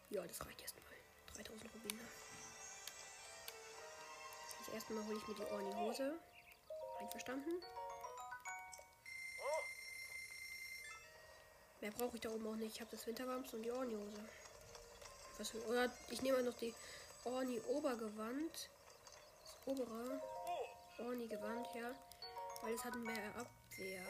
Ja, 0.09 0.25
das 0.25 0.45
reicht 0.45 0.61
erstmal. 0.61 0.85
3000 1.35 1.73
Rubine. 1.73 2.01
Das 4.59 4.73
erste 4.73 4.93
Mal 4.93 5.05
hole 5.05 5.17
ich 5.17 5.27
mir 5.27 5.35
die 5.35 5.51
Orni-Hose. 5.51 6.19
Einverstanden? 6.99 7.61
Mehr 11.81 11.91
brauche 11.91 12.15
ich 12.15 12.21
da 12.21 12.29
oben 12.29 12.47
auch 12.47 12.55
nicht. 12.55 12.75
Ich 12.75 12.81
habe 12.81 12.91
das 12.91 13.05
Winterwams 13.05 13.53
und 13.53 13.63
die 13.63 13.71
Orni-Hose. 13.71 14.29
Oder 15.67 15.91
ich 16.09 16.21
nehme 16.21 16.41
noch 16.43 16.55
die 16.57 16.73
Orni 17.25 17.59
Obergewand. 17.67 18.69
Das 19.43 19.57
obere 19.65 20.21
Orni 20.99 21.27
Gewand, 21.27 21.67
ja. 21.75 21.93
Weil 22.61 22.73
es 22.73 22.83
hat 22.85 22.95
mehr 22.95 23.35
Abwehr. 23.35 24.05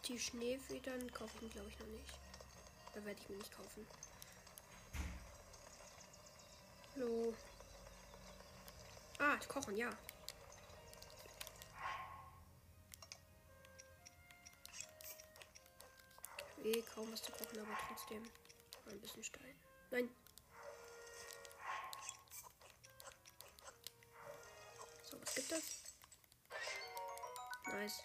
Hm, 0.00 0.14
Anti-Schneefedern 0.14 1.12
kaufe 1.12 1.32
ich 1.36 1.42
mir 1.42 1.48
glaube 1.50 1.68
ich 1.68 1.78
noch 1.78 1.86
nicht. 1.86 2.18
Da 2.94 3.04
werde 3.04 3.20
ich 3.20 3.28
mir 3.28 3.36
nicht 3.36 3.52
kaufen. 3.52 3.86
Hallo. 6.94 7.34
Ah, 9.18 9.36
kochen, 9.48 9.76
ja. 9.76 9.90
Eh 16.62 16.82
kaum 16.94 17.10
was 17.12 17.22
zu 17.22 17.32
kochen, 17.32 17.58
aber 17.60 17.76
trotzdem 17.88 18.22
ein 18.86 19.00
bisschen 19.00 19.24
Stein. 19.24 19.54
Nein. 19.90 20.10
So, 25.04 25.20
was 25.20 25.34
gibt 25.34 25.52
das? 25.52 25.62
Nice. 27.66 28.02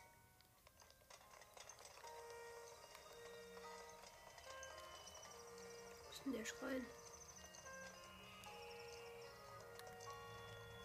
Denn 6.25 6.33
der 6.33 6.45
Schrein? 6.45 6.85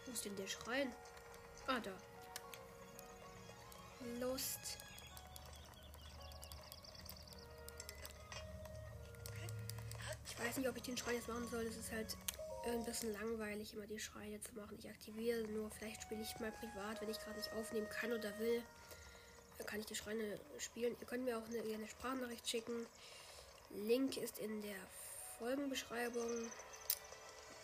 Wo 0.07 0.13
ist 0.13 0.25
denn 0.25 0.37
der 0.37 0.47
Schrein? 0.47 0.93
Ah, 1.67 1.81
da. 1.81 1.93
Lost. 4.19 4.79
Ich 10.27 10.39
weiß 10.39 10.57
nicht, 10.57 10.69
ob 10.69 10.77
ich 10.77 10.83
den 10.83 10.97
Schrein 10.97 11.15
jetzt 11.15 11.29
machen 11.29 11.49
soll. 11.51 11.63
Es 11.63 11.77
ist 11.77 11.93
halt 11.93 12.17
ein 12.67 12.85
bisschen 12.85 13.13
langweilig, 13.13 13.75
immer 13.75 13.87
die 13.87 13.99
Schreine 13.99 14.41
zu 14.41 14.55
machen. 14.55 14.77
Ich 14.79 14.89
aktiviere 14.89 15.43
nur. 15.49 15.71
Vielleicht 15.71 16.03
spiele 16.03 16.23
ich 16.23 16.41
mal 16.41 16.53
privat, 16.53 17.01
wenn 17.01 17.11
ich 17.11 17.19
gerade 17.19 17.37
nicht 17.37 17.53
aufnehmen 17.53 17.89
kann 17.91 18.13
oder 18.13 18.37
will. 18.39 18.63
Dann 19.59 19.67
kann 19.67 19.81
ich 19.81 19.87
die 19.87 19.95
Schreine 19.95 20.41
spielen. 20.59 20.97
Ihr 20.99 21.07
könnt 21.07 21.25
mir 21.25 21.39
auch 21.39 21.45
eine, 21.45 21.61
eine 21.61 21.89
Sprachnachricht 21.89 22.49
schicken. 22.49 22.87
Link 23.71 24.17
ist 24.17 24.39
in 24.39 24.63
der 24.63 24.77
Folgenbeschreibung. 25.41 26.51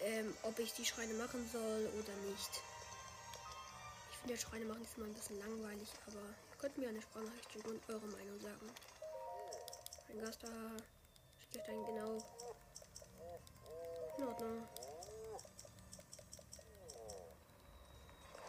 Ähm, 0.00 0.34
ob 0.42 0.58
ich 0.58 0.72
die 0.72 0.84
Schreine 0.84 1.14
machen 1.14 1.48
soll 1.52 1.90
oder 1.98 2.16
nicht. 2.28 2.62
Ich 4.10 4.16
finde, 4.18 4.36
Schreine 4.36 4.64
machen 4.64 4.82
ist 4.82 4.96
immer 4.96 5.06
ein 5.06 5.14
bisschen 5.14 5.38
langweilig, 5.38 5.88
aber 6.06 6.20
ihr 6.20 6.56
könnt 6.58 6.76
mir 6.78 6.88
eine 6.88 7.00
Sprachnachricht 7.00 7.52
schicken 7.52 7.70
und 7.70 7.88
eure 7.88 8.06
Meinung 8.06 8.40
sagen. 8.40 8.70
Ein 10.08 10.20
Gast 10.20 10.42
da. 10.42 10.48
Euch 10.48 11.62
dann 11.64 11.86
genau 11.86 12.18
in 14.18 14.24
Ordnung. 14.24 14.68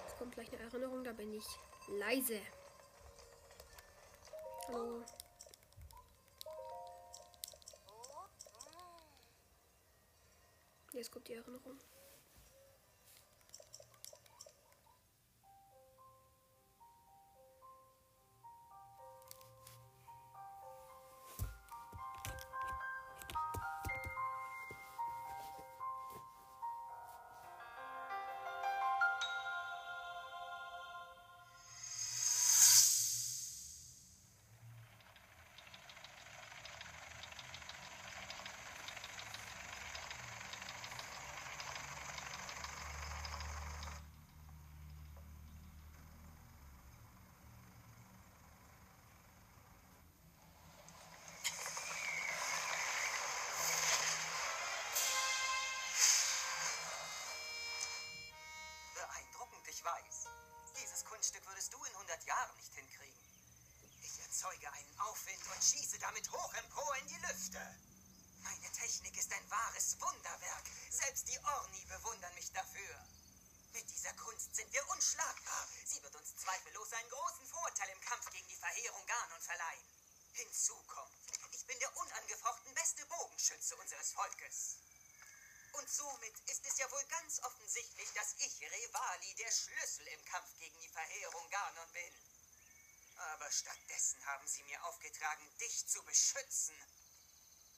Es 0.08 0.18
kommt 0.18 0.34
gleich 0.34 0.52
eine 0.52 0.64
Erinnerung, 0.64 1.04
da 1.04 1.12
bin 1.14 1.34
ich 1.34 1.46
leise. 1.88 2.42
Hallo. 4.68 5.04
Jetzt 10.98 11.12
kommt 11.12 11.28
die 11.28 11.34
Erinnerung. 11.36 11.78
Kunststück 61.28 61.46
würdest 61.50 61.74
du 61.74 61.84
in 61.84 61.94
100 61.94 62.24
Jahren 62.24 62.56
nicht 62.56 62.74
hinkriegen. 62.74 63.20
Ich 64.02 64.18
erzeuge 64.22 64.72
einen 64.72 65.00
Aufwind 65.00 65.46
und 65.54 65.62
schieße 65.62 66.00
damit 66.00 66.32
hoch 66.32 66.54
empor 66.54 66.96
in 67.00 67.08
die 67.08 67.18
Lüfte. 67.28 67.60
Meine 68.44 68.72
Technik 68.72 69.18
ist 69.18 69.34
ein 69.34 69.52
wahres 69.52 70.00
Wunderwerk. 70.00 70.64
Selbst 70.90 71.28
die 71.28 71.38
Orni 71.44 71.84
bewundern 71.84 72.34
mich 72.36 72.50
dafür. 72.54 73.06
Mit 73.74 73.90
dieser 73.90 74.14
Kunst 74.14 74.56
sind 74.56 74.72
wir 74.72 74.88
unschlagbar. 74.88 75.68
Sie 75.84 76.02
wird 76.02 76.16
uns 76.16 76.34
zweifellos 76.38 76.94
einen 76.94 77.10
großen 77.10 77.46
Vorteil 77.48 77.90
im 77.90 78.02
Kampf 78.08 78.30
gegen 78.30 78.48
die 78.48 78.56
Verheerung 78.56 79.06
Ganon 79.06 79.42
verleihen. 79.42 79.86
Hinzu 80.32 80.82
kommt, 80.88 81.28
ich 81.52 81.66
bin 81.66 81.78
der 81.80 81.98
unangefochten 81.98 82.74
beste 82.74 83.06
Bogenschütze 83.06 83.76
unseres 83.76 84.14
Volkes. 84.14 84.78
Und 85.78 85.90
somit 85.90 86.40
ist 86.50 86.66
es 86.66 86.78
ja 86.78 86.92
wohl 86.92 87.06
ganz 87.06 87.40
offensichtlich, 87.44 88.12
dass 88.14 88.34
ich, 88.40 88.62
Revali, 88.62 89.36
der 89.36 89.52
Schlüssel 89.52 90.08
im 90.08 90.26
Kampf 90.26 90.50
gegen 90.58 90.80
die 90.82 90.90
Verheerung 90.90 91.50
Ganon 91.50 91.92
bin. 91.94 92.14
Aber 93.18 93.52
stattdessen 93.52 94.26
haben 94.26 94.48
sie 94.48 94.64
mir 94.64 94.84
aufgetragen, 94.86 95.58
dich 95.60 95.88
zu 95.88 96.04
beschützen. 96.04 96.76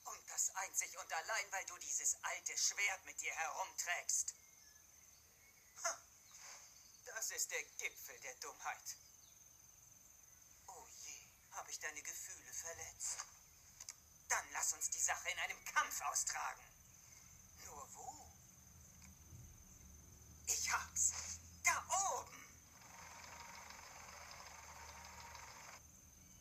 Und 0.04 0.30
das 0.30 0.50
einzig 0.56 0.96
und 0.98 1.12
allein, 1.12 1.52
weil 1.52 1.64
du 1.66 1.76
dieses 1.78 2.16
alte 2.22 2.56
Schwert 2.56 3.04
mit 3.04 3.20
dir 3.20 3.34
herumträgst. 3.34 4.34
Das 7.04 7.30
ist 7.32 7.50
der 7.50 7.62
Gipfel 7.62 8.18
der 8.20 8.34
Dummheit. 8.36 8.96
Oh 10.68 10.86
je, 11.04 11.28
habe 11.52 11.70
ich 11.70 11.78
deine 11.78 12.02
Gefühle 12.02 12.54
verletzt? 12.54 13.18
Dann 14.28 14.50
lass 14.52 14.72
uns 14.72 14.88
die 14.90 15.00
Sache 15.00 15.28
in 15.30 15.38
einem 15.38 15.64
Kampf 15.66 16.00
austragen. 16.02 16.64
Nur 17.66 17.94
wo? 17.94 18.30
Ich 20.52 20.72
hab's. 20.72 21.12
Da 21.64 21.84
oben. 21.88 22.44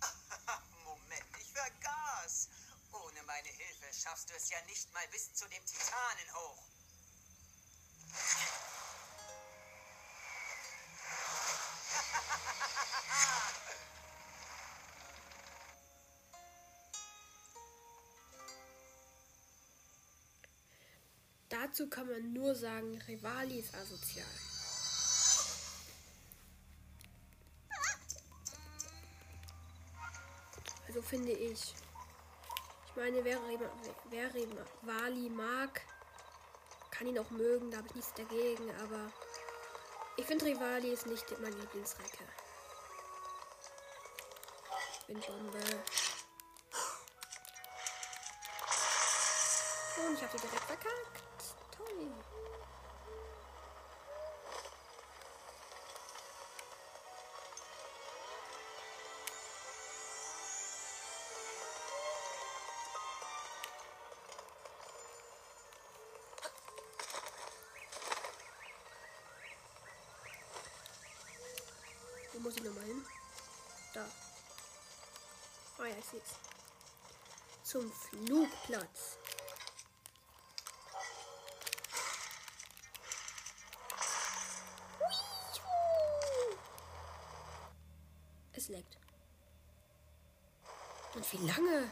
Moment, 0.84 1.26
ich 1.40 1.52
vergaß. 1.52 2.50
Ohne 2.92 3.24
meine 3.24 3.50
Hilfe 3.50 3.94
schaffst 3.94 4.30
du 4.30 4.34
es 4.34 4.50
ja 4.50 4.60
nicht 4.66 4.92
mal 4.94 5.08
bis 5.10 5.32
zu 5.34 5.48
dem 5.48 5.64
Titanen 5.64 6.34
hoch. 6.34 6.64
Dazu 21.70 21.88
kann 21.88 22.08
man 22.08 22.34
nur 22.34 22.56
sagen, 22.56 23.00
Rivali 23.08 23.60
ist 23.60 23.76
asozial. 23.76 24.26
Also 30.88 31.02
finde 31.04 31.32
ich. 31.32 31.76
Ich 32.88 32.96
meine, 32.96 33.24
wer, 33.24 33.40
wer 34.10 34.34
Rivali 34.34 35.30
mag, 35.30 35.82
kann 36.90 37.06
ihn 37.06 37.20
auch 37.20 37.30
mögen, 37.30 37.70
da 37.70 37.78
habe 37.78 37.88
ich 37.90 37.96
nichts 37.96 38.14
dagegen, 38.16 38.72
aber 38.82 39.12
ich 40.18 40.26
finde 40.26 40.46
Rivali 40.46 40.92
ist 40.92 41.06
nicht 41.06 41.40
mein 41.40 41.54
Lieblingsrecke. 41.54 42.24
Windbombe. 45.06 45.60
Und 50.08 50.16
ich 50.16 50.24
habe 50.24 50.32
sie 50.32 50.48
direkt 50.48 50.64
verkackt. 50.64 51.20
Toll. 51.80 52.12
Wo 72.34 72.40
muss 72.40 72.56
ich 72.58 72.64
nochmal 72.64 72.84
hin? 72.84 73.06
Da. 73.94 74.06
Ah 75.78 75.86
ja, 75.86 75.96
ich 75.98 76.06
sehe. 76.06 76.22
Zum 77.64 77.90
Flugplatz. 77.92 79.18
Es 88.54 88.68
leckt. 88.68 88.98
Und 91.16 91.19
wie 91.32 91.38
lange? 91.46 91.92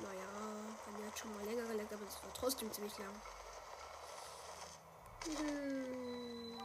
Naja, 0.00 0.28
bei 0.86 0.98
mir 0.98 1.06
hat 1.06 1.18
schon 1.18 1.34
mal 1.34 1.44
länger 1.44 1.66
geleckt, 1.66 1.92
aber 1.92 2.06
es 2.06 2.22
war 2.22 2.32
trotzdem 2.34 2.72
ziemlich 2.72 2.96
lang. 2.98 3.22
Hm. 5.24 6.58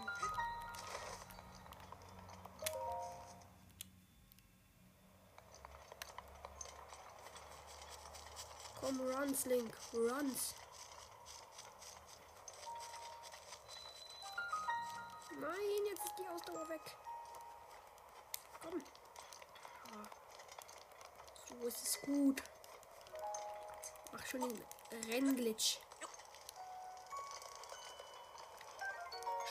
Komm, 8.79 8.99
runs, 9.01 9.45
Link, 9.45 9.73
runs. 9.93 10.53
So 21.69 21.75
ist 21.75 21.83
es 21.83 22.01
gut. 22.01 22.41
Mach 24.11 24.25
schon 24.25 24.41
den 24.41 25.03
Rennglitch. 25.03 25.77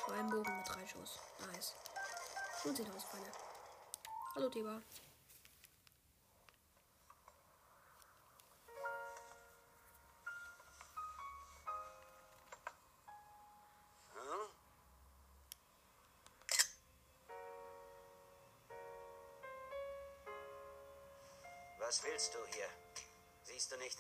Schweinbogen 0.05 0.59
mit 0.59 0.69
drei 0.69 0.85
Schuss. 0.85 1.21
Nice. 1.47 1.77
Und 2.65 2.77
10.000 2.77 2.87
Pfanne. 3.07 3.31
Hallo, 4.35 4.49
Tiber. 4.51 4.83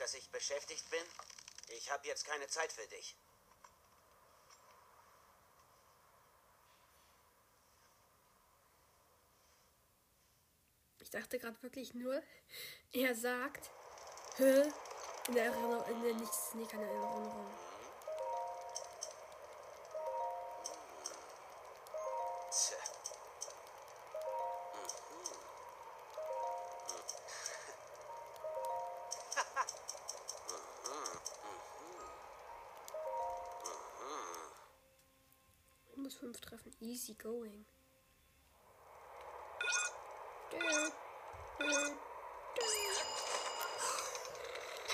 Dass 0.08 0.14
ich 0.14 0.30
beschäftigt 0.30 0.88
bin? 0.90 1.02
Ich 1.76 1.90
habe 1.90 2.06
jetzt 2.08 2.24
keine 2.24 2.46
Zeit 2.46 2.72
für 2.72 2.86
dich. 2.86 3.14
Ich 11.00 11.10
dachte 11.10 11.38
gerade 11.38 11.62
wirklich 11.62 11.92
nur, 11.92 12.22
er 12.92 13.14
sagt, 13.14 13.70
hä? 14.36 14.62
In 15.26 15.34
der 15.34 15.44
Erinnerung, 15.44 15.84
in 15.90 16.02
der 16.02 16.14
nichts, 16.14 16.54
nee, 16.54 16.64
keine 16.64 16.86
Erinnerung. 16.86 17.67
Going. 37.28 37.64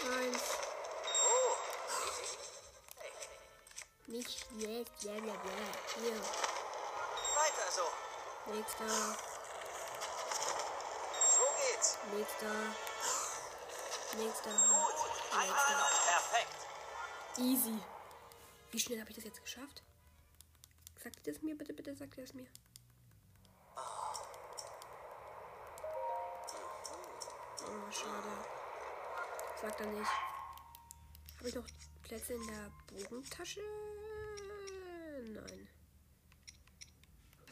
Eins. 0.05 0.43
Nicht 4.07 4.47
jetzt, 4.59 5.01
bla 5.01 5.13
bla 5.13 5.33
bla. 5.33 5.53
Hier. 5.97 6.17
weiter 7.37 7.69
so. 7.71 7.87
Nächster. 8.53 8.89
So 11.37 11.47
geht's. 11.61 11.99
Nächster. 12.13 12.55
Nächster. 14.17 14.51
Gut. 14.51 14.97
Noch. 15.33 16.07
Perfekt. 16.07 16.67
Easy. 17.39 17.79
Wie 18.73 18.81
schnell 18.81 19.01
habe 19.01 19.11
ich 19.11 19.17
das 19.17 19.25
jetzt 19.25 19.43
geschafft? 19.43 19.83
Sagt 21.05 21.27
ihr 21.27 21.35
das 21.35 21.43
mir? 21.43 21.55
Bitte, 21.55 21.75
bitte 21.75 21.95
sagt 21.95 22.17
ihr 22.17 22.25
es 22.25 22.33
mir. 22.33 22.47
Oh, 27.67 27.91
schade. 27.91 28.33
Sagt 29.61 29.81
er 29.81 29.87
nicht. 29.89 30.11
Habe 31.39 31.49
ich 31.49 31.55
noch 31.57 31.67
Plätze 32.05 32.33
in 32.33 32.47
der 32.47 32.73
Bogentasche? 32.87 33.61
Nein. 35.25 35.69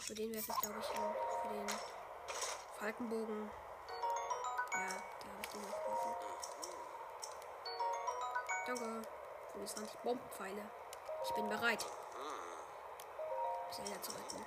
Für 0.01 0.15
den 0.15 0.31
es 0.31 0.47
jetzt, 0.47 0.63
glaube 0.63 0.79
ich, 0.81 0.89
hin. 0.89 1.15
Für 1.43 1.49
den 1.53 1.69
Falkenbogen. 2.79 3.51
Ja, 4.73 4.89
da 4.89 5.29
habe 5.29 5.43
ich 5.43 5.49
den 5.49 5.61
gekauft. 5.61 6.25
Danke. 8.67 9.03
25 9.53 9.99
Bombenpfeile. 9.99 10.71
Ich 11.27 11.35
bin 11.35 11.51
bereit. 11.51 11.85
Zelda 13.73 14.03
zu 14.03 14.13
retten. 14.13 14.45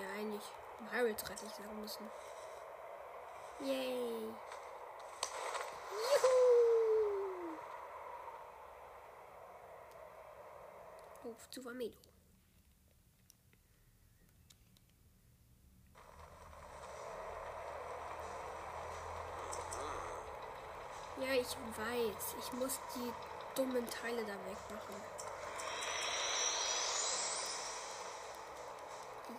Ja, 0.00 0.08
eigentlich 0.16 0.44
Hyrule 0.92 1.10
rette 1.10 1.46
ich 1.46 1.54
sagen 1.54 1.80
müssen. 1.80 2.10
Yay. 3.60 4.34
Juhu. 5.90 6.46
Auf 11.24 11.50
zu 11.50 11.64
Vamedo. 11.64 11.96
Ja, 21.18 21.32
ich 21.32 21.48
weiß. 21.48 22.36
Ich 22.38 22.52
muss 22.52 22.78
die 22.94 23.12
dummen 23.56 23.88
Teile 23.90 24.22
da 24.24 24.34
wegmachen. 24.34 25.02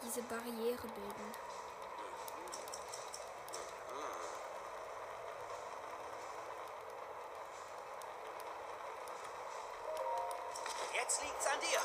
Diese 0.03 0.21
Barriere 0.23 0.87
bilden. 0.87 1.33
Jetzt 10.93 11.21
liegt's 11.21 11.47
an 11.47 11.59
dir. 11.61 11.79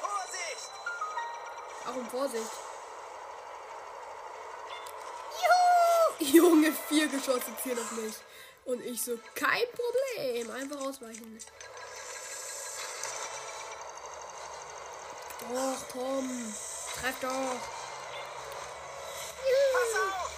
Vorsicht! 0.00 0.70
Warum 1.84 2.10
Vorsicht? 2.10 2.50
Juhu! 5.40 6.24
Junge, 6.36 6.72
vier 6.88 7.08
Geschosse 7.08 7.56
zielen 7.62 7.78
auf 7.78 7.92
mich. 7.92 8.14
Und 8.64 8.84
ich 8.84 9.02
so, 9.02 9.18
kein 9.34 9.64
Problem. 9.72 10.50
Einfach 10.50 10.80
ausweichen. 10.80 11.38
Och, 15.52 15.76
komm. 15.92 16.54
Treff 17.00 17.16
doch. 17.20 17.60
Pass 19.72 19.94
auf! 20.00 20.30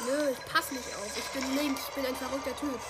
Nö, 0.00 0.30
ich 0.30 0.52
pass 0.52 0.70
nicht 0.70 0.96
auf. 0.96 1.16
Ich 1.16 1.24
bin 1.26 1.56
links. 1.56 1.82
Ich 1.88 1.94
bin 1.94 2.06
ein 2.06 2.16
verrückter 2.16 2.56
Typ. 2.56 2.80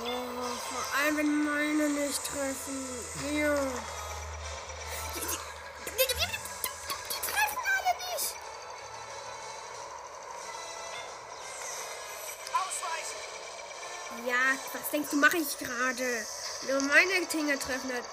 Oh, 0.00 0.56
vor 0.70 0.84
allem, 1.00 1.16
wenn 1.16 1.44
meine 1.44 1.88
nicht 1.88 2.24
treffen. 2.24 3.04
Ausweichen! 12.52 14.26
Ja, 14.26 14.56
was 14.72 14.90
denkst 14.92 15.10
du, 15.10 15.16
mache 15.16 15.38
ich 15.38 15.58
gerade? 15.58 16.26
Nur 16.68 16.80
meine 16.82 17.26
Dinge 17.26 17.58
treffen 17.58 17.92
hat. 17.92 18.04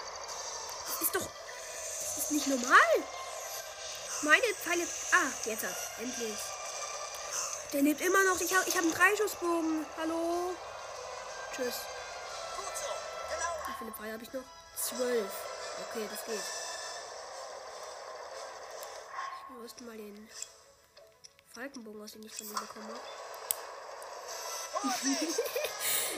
Ist 1.02 1.16
doch. 1.16 1.28
Ist 2.18 2.32
nicht 2.32 2.48
normal. 2.48 2.78
Meine 4.22 4.54
Pfeile. 4.56 4.88
Ah, 5.12 5.32
jetzt 5.46 5.64
hat 5.64 5.76
Endlich. 6.00 6.38
Der 7.74 7.82
lebt 7.82 8.02
immer 8.02 8.24
noch. 8.24 8.40
Ich 8.40 8.54
habe 8.56 8.68
ich 8.68 8.76
hab 8.76 8.84
einen 8.84 8.94
Dreischussbogen. 8.94 9.86
Hallo? 9.98 10.56
Tschüss. 11.56 11.76
Wie 13.68 13.74
viele 13.80 13.92
Pfeile 13.92 14.14
habe 14.14 14.24
ich 14.24 14.34
noch? 14.34 14.44
Zwölf. 14.78 15.32
Okay, 15.90 16.08
das 16.10 16.26
geht. 16.26 16.40
Ich 19.50 19.62
müsste 19.62 19.84
mal 19.84 19.98
den 19.98 20.30
Falkenbogen 21.54 22.02
aus, 22.02 22.12
den 22.14 22.24
ich 22.24 22.34
von 22.34 22.48
ihm 22.48 22.54
bekommen. 22.54 23.00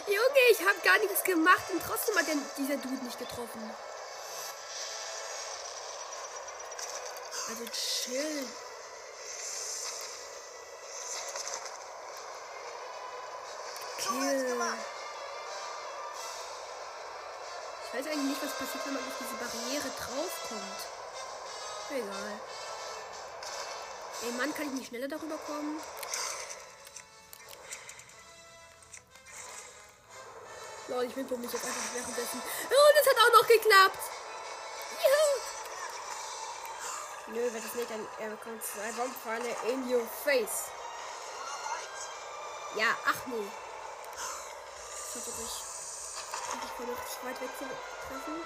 Junge, 0.08 0.42
ich 0.52 0.60
habe 0.60 0.80
gar 0.84 0.98
nichts 1.00 1.24
gemacht 1.24 1.64
und 1.72 1.82
trotzdem 1.82 2.16
hat 2.18 2.28
der, 2.28 2.36
dieser 2.58 2.78
Dude 2.78 3.04
nicht 3.04 3.20
getroffen. 3.20 3.72
Also 7.50 7.66
chill. 7.72 8.48
Kill. 13.98 14.58
Ich 17.88 17.94
weiß 17.94 18.06
eigentlich 18.08 18.18
nicht, 18.18 18.44
was 18.44 18.52
passiert, 18.52 18.86
wenn 18.86 18.94
man 18.96 19.04
auf 19.04 19.14
diese 19.18 19.36
Barriere 19.36 19.90
draufkommt. 19.90 20.80
Egal. 21.90 22.40
Ey, 24.24 24.32
Mann, 24.32 24.54
kann 24.54 24.68
ich 24.68 24.74
nicht 24.74 24.88
schneller 24.90 25.08
darüber 25.08 25.38
kommen? 25.38 25.80
Lol, 30.90 31.04
ich 31.06 31.14
bin 31.14 31.42
mich 31.42 31.52
jetzt 31.52 31.66
einfach 31.66 31.94
währenddessen. 31.94 32.42
Oh, 32.70 32.92
das 32.96 33.08
hat 33.08 33.18
auch 33.18 33.42
noch 33.42 33.48
geklappt. 33.48 34.00
Juhu. 35.04 35.42
Nö, 37.28 37.42
wenn 37.54 37.62
das 37.62 37.74
nicht, 37.74 37.90
dann 37.90 38.08
er 38.20 38.30
bekommt 38.30 38.64
zwei 38.64 38.92
Bombpfeile 38.94 39.50
in 39.70 39.94
your 39.94 40.08
face. 40.24 40.70
Ja, 42.76 42.96
ach 43.06 43.28
nee. 43.28 43.48
Ich. 45.16 45.26
Kann 45.26 46.62
ich 46.64 46.72
voll 46.72 46.86
richtig 46.86 47.24
weit 47.24 47.42
weg 47.42 47.50
treffen? 47.58 48.42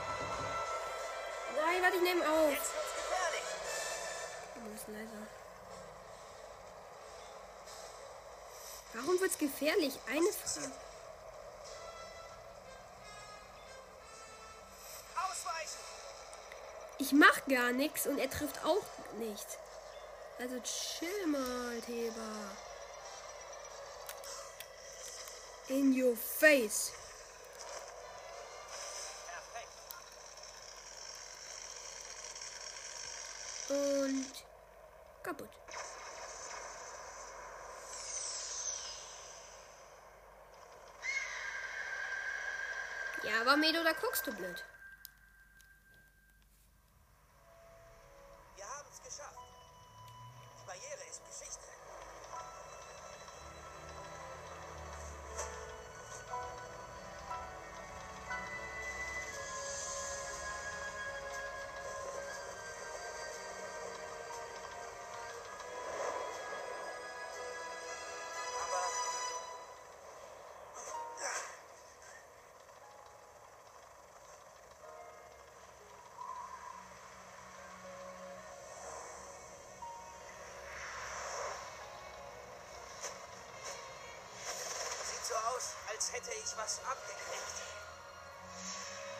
Nein, 1.56 1.82
warte, 1.84 1.98
ich 1.98 2.02
nehme 2.02 2.24
auf. 2.28 2.74
Oh, 4.56 4.76
ist 4.76 4.88
leiser. 4.88 5.28
Warum 8.94 9.20
wird's 9.20 9.38
gefährlich? 9.38 10.00
Eine 10.10 10.32
Frage. 10.32 10.72
Ich 17.02 17.14
mach 17.14 17.44
gar 17.48 17.72
nichts 17.72 18.06
und 18.06 18.20
er 18.20 18.30
trifft 18.30 18.64
auch 18.64 18.86
nicht. 19.18 19.48
Also 20.38 20.60
chill 20.60 21.26
mal, 21.26 21.82
Theba. 21.82 22.22
In 25.70 26.00
your 26.00 26.16
face. 26.16 26.92
Und 33.70 34.32
kaputt. 35.24 35.50
Ja, 43.24 43.42
aber 43.42 43.58
Medo, 43.58 43.84
da 43.84 43.94
guckst 43.94 44.28
du 44.28 44.34
blöd. 44.34 44.64
Aus, 85.62 85.76
als 85.94 86.14
hätte 86.14 86.32
ich 86.32 86.58
was 86.58 86.80
abgekriegt. 86.80 87.58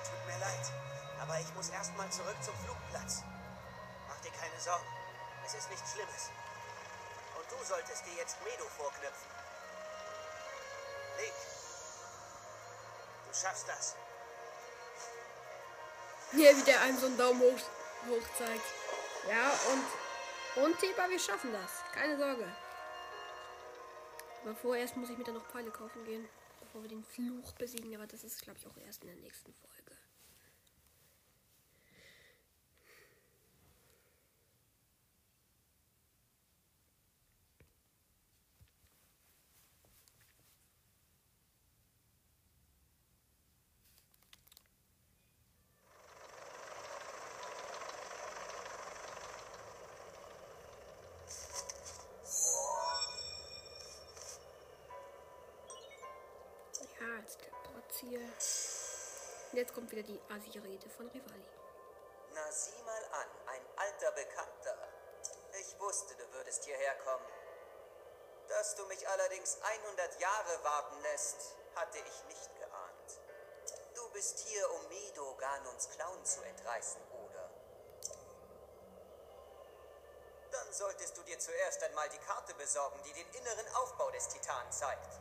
Tut 0.10 0.26
mir 0.26 0.40
leid, 0.40 0.72
aber 1.22 1.40
ich 1.40 1.54
muss 1.54 1.70
erstmal 1.70 2.10
zurück 2.10 2.38
zum 2.44 2.56
Flugplatz. 2.66 3.24
Mach 4.08 4.20
dir 4.22 4.32
keine 4.32 4.60
Sorgen. 4.60 4.86
Es 5.46 5.54
ist 5.54 5.70
nichts 5.70 5.92
Schlimmes. 5.92 6.30
Und 7.38 7.52
du 7.52 7.66
solltest 7.66 8.06
dir 8.06 8.14
jetzt 8.14 8.38
Medo 8.44 8.66
vorknöpfen. 8.78 9.30
Link. 11.18 11.34
Du 13.28 13.40
schaffst 13.40 13.68
das. 13.68 13.96
Hier, 16.32 16.56
wie 16.56 16.64
der 16.64 16.82
einem 16.82 16.98
so 16.98 17.08
einen 17.08 17.18
Daumen 17.18 17.42
hoch, 17.42 17.60
hoch 18.08 18.38
zeigt. 18.38 18.66
Ja, 19.28 19.52
und, 19.72 20.64
und 20.64 20.80
Theba, 20.80 21.10
wir 21.10 21.20
schaffen 21.20 21.52
das. 21.54 21.72
Keine 21.94 22.18
Sorge. 22.18 22.48
Aber 24.44 24.56
vorerst 24.56 24.98
muss 24.98 25.10
ich 25.10 25.18
mir 25.18 25.24
dann 25.24 25.36
noch 25.36 25.46
Pfeile 25.48 25.72
kaufen 25.72 26.04
gehen, 26.06 26.26
bevor 26.60 26.82
wir 26.82 26.90
den 26.90 27.04
Fluch 27.04 27.52
besiegen. 27.54 27.96
Aber 27.96 28.08
das 28.08 28.24
ist, 28.24 28.42
glaube 28.42 28.58
ich, 28.60 28.68
auch 28.68 28.78
erst 28.86 29.04
in 29.04 29.10
der 29.10 29.18
nächsten 29.18 29.54
Folge. 29.54 29.81
Ziel. 58.02 58.20
Und 59.52 59.58
jetzt 59.58 59.74
kommt 59.74 59.92
wieder 59.92 60.02
die 60.04 60.20
Asi-Rede 60.30 60.90
von 60.90 61.08
Rivali. 61.10 61.46
Na 62.34 62.52
sieh 62.52 62.82
mal 62.84 63.04
an, 63.12 63.28
ein 63.48 63.62
alter 63.78 64.12
Bekannter. 64.12 64.78
Ich 65.60 65.80
wusste, 65.80 66.16
du 66.16 66.34
würdest 66.34 66.64
hierher 66.64 66.96
kommen. 67.06 67.26
Dass 68.48 68.76
du 68.76 68.86
mich 68.86 69.08
allerdings 69.08 69.58
100 69.62 70.20
Jahre 70.20 70.64
warten 70.64 71.02
lässt, 71.02 71.56
hatte 71.76 72.00
ich 72.00 72.24
nicht 72.26 72.56
geahnt. 72.58 73.20
Du 73.94 74.10
bist 74.10 74.40
hier, 74.40 74.72
um 74.72 74.88
Mido 74.88 75.36
Ganons 75.36 75.90
Clown 75.90 76.26
zu 76.26 76.42
entreißen, 76.42 77.02
oder? 77.26 77.50
Dann 80.52 80.74
solltest 80.74 81.18
du 81.18 81.22
dir 81.24 81.38
zuerst 81.40 81.84
einmal 81.84 82.10
die 82.10 82.18
Karte 82.20 82.54
besorgen, 82.56 83.00
die 83.04 83.14
den 83.14 83.30
inneren 83.34 83.76
Aufbau 83.76 84.10
des 84.12 84.28
Titanen 84.28 84.72
zeigt. 84.72 85.20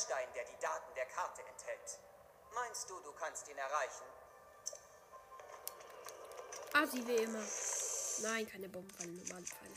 Ist 0.00 0.08
der 0.08 0.44
die 0.44 0.58
Daten 0.60 0.94
der 0.94 1.04
Karte 1.06 1.42
enthält. 1.42 1.98
Meinst 2.54 2.88
du, 2.88 2.98
du 3.00 3.12
kannst 3.12 3.46
ihn 3.48 3.58
erreichen? 3.58 4.06
Asi 6.72 7.06
wie 7.06 7.16
immer. 7.16 7.44
Nein, 8.22 8.48
keine 8.48 8.68
Bombenfalle, 8.68 9.12
normale 9.12 9.44
Pfeile. 9.44 9.74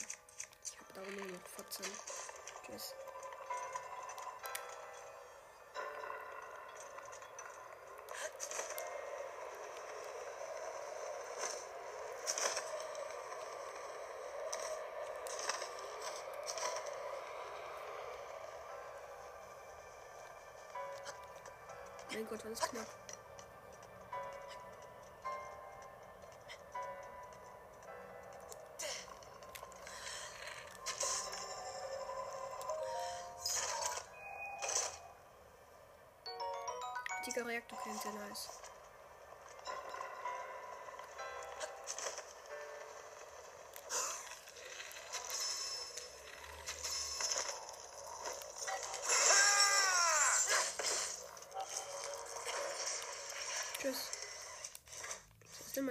Ich 0.64 0.80
habe 0.80 0.94
da 0.94 1.02
nur 1.02 1.26
noch 1.26 1.48
14. 1.58 1.86
Tschüss. 2.66 2.94
Mein 22.14 22.28
Gott, 22.30 22.46
alles 22.46 22.60
knapp. 22.60 22.86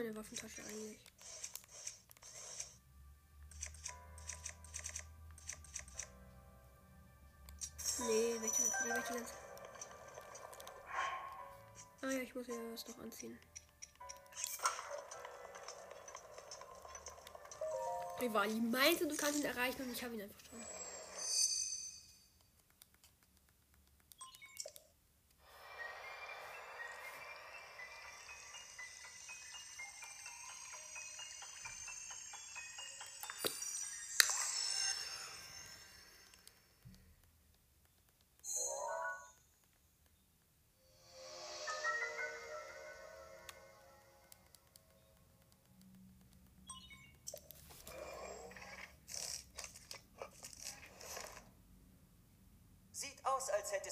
Meine 0.02 0.16
Waffentasche 0.16 0.62
eigentlich? 0.62 0.98
Nee, 7.98 8.36
welche, 8.40 8.62
nee, 8.62 8.94
welche 8.94 9.14
ganze. 9.14 9.34
Ah 12.00 12.10
ja, 12.10 12.18
ich 12.18 12.34
muss 12.34 12.48
ja 12.48 12.54
was 12.72 12.88
noch 12.88 12.98
anziehen. 12.98 13.38
Rivali 18.20 18.60
meinte, 18.60 19.06
du 19.06 19.16
kannst 19.16 19.38
ihn 19.38 19.44
erreichen 19.44 19.82
und 19.82 19.92
ich 19.92 20.02
habe 20.02 20.14
ihn 20.14 20.22
einfach 20.22 20.40
schon. 20.50 20.71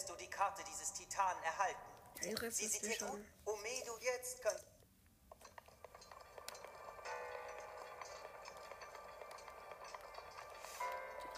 Hättest 0.00 0.08
du 0.08 0.16
die 0.16 0.30
Karte 0.30 0.62
dieses 0.64 0.92
Titanen 0.94 1.42
erhalten. 1.42 1.80
Rest 2.40 2.56
Sie 2.56 2.66
sieht 2.68 2.96
schon. 2.96 3.10
gut. 3.10 3.24
Omedo, 3.44 3.98
jetzt 4.00 4.42
kannst 4.42 4.64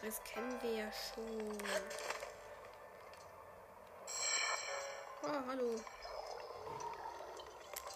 Rest 0.02 0.24
kennen 0.24 0.62
wir 0.62 0.74
ja 0.74 0.92
schon. 0.92 1.58
Oh, 5.22 5.46
hallo. 5.46 5.80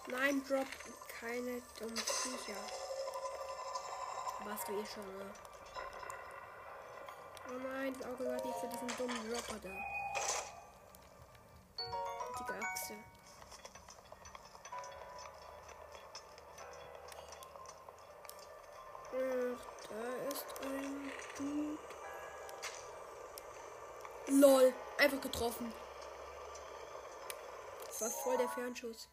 Nein, 0.07 0.41
drop 0.47 0.67
keine 1.19 1.61
dummen 1.79 1.97
Viecher. 1.97 2.55
Warst 4.45 4.67
du 4.69 4.79
eh 4.79 4.85
schon, 4.85 5.17
ne? 5.17 5.33
Oh 7.49 7.57
nein, 7.59 7.93
das 7.93 8.07
Auge 8.07 8.23
gehört 8.23 8.45
nicht 8.45 8.57
für 8.57 8.67
diesen 8.67 8.97
dummen 8.97 9.31
Dropper 9.31 9.59
da. 9.61 9.96
Achse. 12.87 12.93
Ach, 19.13 19.61
da 19.89 20.27
ist 20.27 20.45
ein 20.63 21.11
Dude. 21.37 21.77
LOL, 24.27 24.73
einfach 24.97 25.21
getroffen. 25.21 25.73
Das 27.87 28.01
war 28.01 28.09
voll 28.09 28.37
der 28.37 28.49
Fernschuss. 28.49 29.09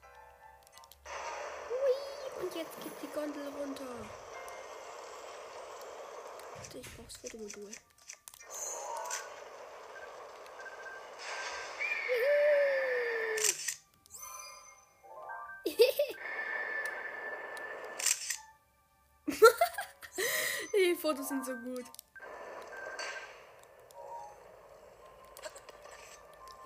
Hui, 1.69 2.43
und 2.43 2.55
jetzt 2.55 2.81
geht 2.81 2.93
die 3.03 3.09
Gondel 3.09 3.49
runter. 3.49 3.85
Ich 6.75 6.97
brauch's 6.97 7.17
Fotomodul. 7.17 7.71
Fotos 21.15 21.29
sind 21.29 21.47
so 21.47 21.55
gut. 21.55 21.85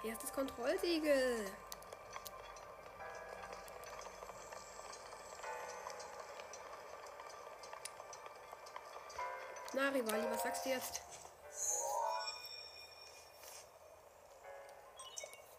Erstes 0.03 0.33
Kontrollsiegel. 0.33 1.45
Na, 9.75 9.91
Rivali, 9.91 10.31
was 10.31 10.43
sagst 10.43 10.65
du 10.65 10.71
jetzt? 10.71 11.03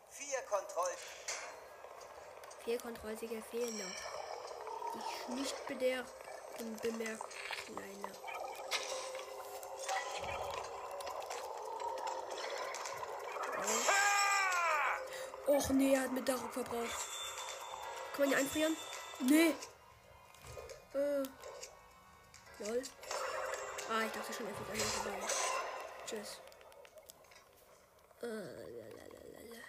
vier 0.09 0.41
Kontroll. 0.49 0.95
Vier 2.63 2.79
Kontrollsiegel 2.79 3.43
fehlen 3.43 3.77
noch. 3.77 4.95
Die 4.95 4.99
ich 4.99 5.27
nicht 5.27 5.67
bemerkt. 5.67 6.11
Kleine. 7.67 8.29
Oh. 13.61 13.99
Och 15.49 15.71
nee, 15.71 15.95
er 15.95 16.01
hat 16.01 16.11
mit 16.11 16.27
Darauf 16.27 16.53
verbraucht. 16.53 16.95
Kann 18.13 18.19
man 18.19 18.29
ihn 18.29 18.37
einfrieren? 18.37 18.77
Nee. 19.19 19.55
Äh. 20.93 21.23
Lol. 22.59 22.83
Ah, 23.89 24.03
ich 24.05 24.11
dachte 24.11 24.31
schon, 24.31 24.45
er 24.45 24.53
fliegt 24.53 24.71
einmal 24.71 24.87
vorbei. 24.87 25.27
Tschüss. 26.05 26.39
Äh, 28.21 28.27
lalalala. 28.27 29.63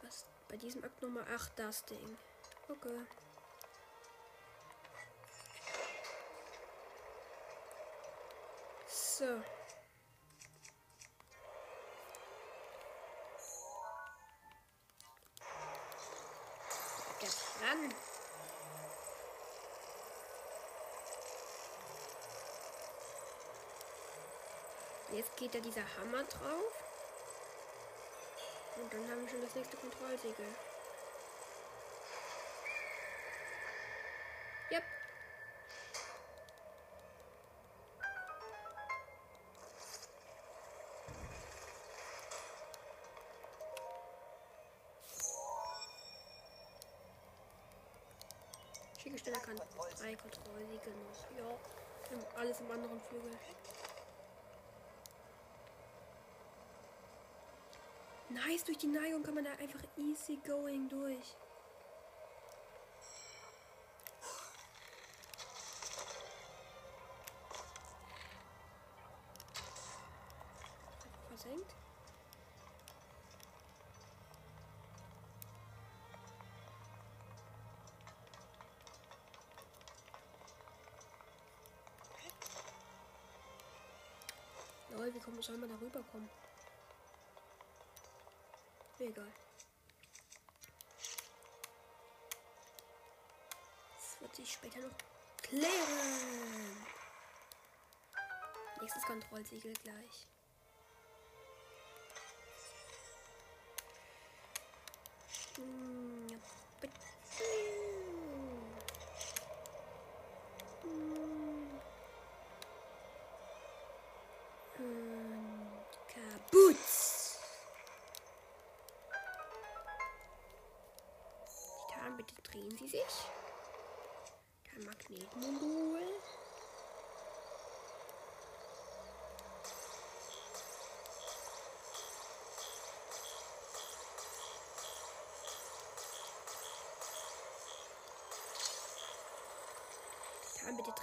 Was? 0.00 0.24
Bei 0.48 0.56
diesem 0.56 0.82
Akt 0.84 1.02
Nummer 1.02 1.26
8 1.34 1.52
das 1.56 1.84
Ding. 1.84 2.16
Okay. 2.66 3.06
So. 8.88 9.42
Geht 25.52 25.60
da 25.60 25.68
dieser 25.68 25.82
Hammer 25.98 26.24
drauf. 26.24 26.72
Und 28.76 28.90
dann 28.90 29.10
haben 29.10 29.22
wir 29.22 29.28
schon 29.28 29.42
das 29.42 29.54
nächste 29.54 29.76
Kontrollsiegel. 29.76 30.46
Yep. 34.70 34.82
Schickesteller 49.02 49.40
kann 49.40 49.56
drei 49.56 50.16
Kontrollsiegel 50.16 50.94
noch. 50.94 51.30
Ja, 51.36 52.38
alles 52.40 52.60
im 52.60 52.70
anderen 52.70 53.02
Flügel. 53.02 53.32
Nice, 58.32 58.64
durch 58.64 58.78
die 58.78 58.86
Neigung 58.86 59.22
kann 59.22 59.34
man 59.34 59.44
da 59.44 59.50
einfach 59.52 59.80
easy 59.98 60.38
going 60.46 60.88
durch. 60.88 61.36
Versenkt. 71.28 71.74
Lol, 84.90 85.12
wie 85.12 85.20
kommt, 85.20 85.44
soll 85.44 85.58
man 85.58 85.68
da 85.68 85.74
rüberkommen? 85.76 86.30
Egal. 89.02 89.32
Das 93.96 94.20
wird 94.20 94.36
sich 94.36 94.52
später 94.52 94.78
noch 94.78 94.96
klären. 95.42 96.86
Nächstes 98.80 99.02
Kontrollsiegel 99.02 99.72
gleich. 99.82 100.26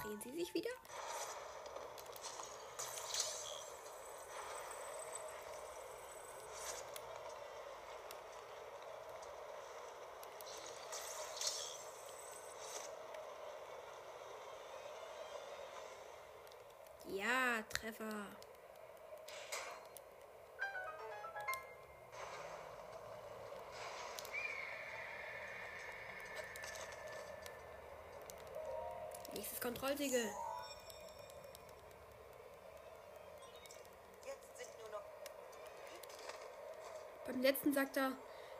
Drehen 0.02 0.20
Sie 0.20 0.32
sich 0.32 0.54
wieder. 0.54 0.70
Ja, 17.08 17.62
Treffer. 17.68 18.26
Nur 34.78 34.90
noch. 34.90 35.00
Beim 37.26 37.40
letzten 37.40 37.72
sagt 37.72 37.96
er, 37.96 38.12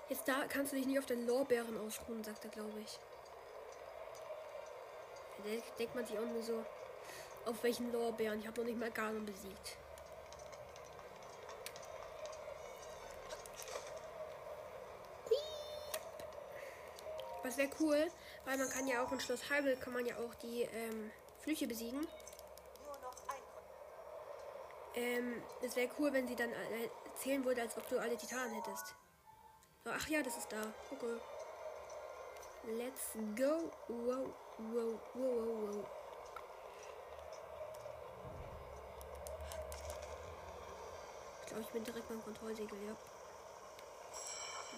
jetzt 0.09 0.27
da 0.27 0.47
kannst 0.49 0.73
du 0.73 0.77
dich 0.77 0.87
nicht 0.87 0.99
auf 0.99 1.05
den 1.05 1.27
Lorbeeren 1.27 1.79
ausruhen, 1.87 2.25
sagt 2.25 2.47
er, 2.47 2.51
glaube 2.51 2.81
ich. 2.81 2.99
Denkt 5.79 5.95
man 5.95 6.07
sich 6.07 6.18
auch 6.18 6.25
nur 6.25 6.43
so, 6.43 6.64
auf 7.45 7.62
welchen 7.62 7.93
Lorbeeren? 7.93 8.41
Ich 8.41 8.47
habe 8.47 8.61
noch 8.61 8.66
nicht 8.66 8.79
mal 8.79 8.91
Ganon 8.91 9.27
besiegt. 9.27 9.77
Wäre 17.61 17.71
cool, 17.81 18.11
weil 18.45 18.57
man 18.59 18.71
kann 18.71 18.87
ja 18.87 19.05
auch 19.05 19.13
in 19.13 19.21
Schloss 19.21 19.51
Heibel 19.51 19.77
kann 19.77 19.93
man 19.93 20.07
ja 20.07 20.17
auch 20.17 20.35
die 20.37 20.63
ähm, 20.63 21.11
Flüche 21.41 21.67
besiegen. 21.67 22.07
Ähm, 24.95 25.43
es 25.63 25.77
wäre 25.77 25.91
cool, 25.99 26.13
wenn 26.13 26.27
sie 26.27 26.37
dann 26.37 26.51
äh, 26.51 26.89
erzählen 27.05 27.45
würde, 27.45 27.63
als 27.63 27.77
ob 27.77 27.89
du 27.89 27.99
alle 27.99 28.17
Titanen 28.17 28.55
hättest. 28.55 28.95
So, 29.85 29.91
ach 29.91 30.09
ja, 30.09 30.23
das 30.23 30.37
ist 30.37 30.51
da. 30.51 30.63
Okay. 30.91 31.17
Let's 32.65 33.13
go. 33.37 33.71
Wow, 33.89 34.35
wow, 34.59 35.01
wow, 35.15 35.37
wow, 35.37 35.75
wow. 35.75 35.87
Ich 41.41 41.47
glaube, 41.47 41.63
ich 41.63 41.69
bin 41.69 41.85
direkt 41.85 42.09
beim 42.09 42.23
Kontrollsiegel, 42.23 42.79
ja. 42.87 42.97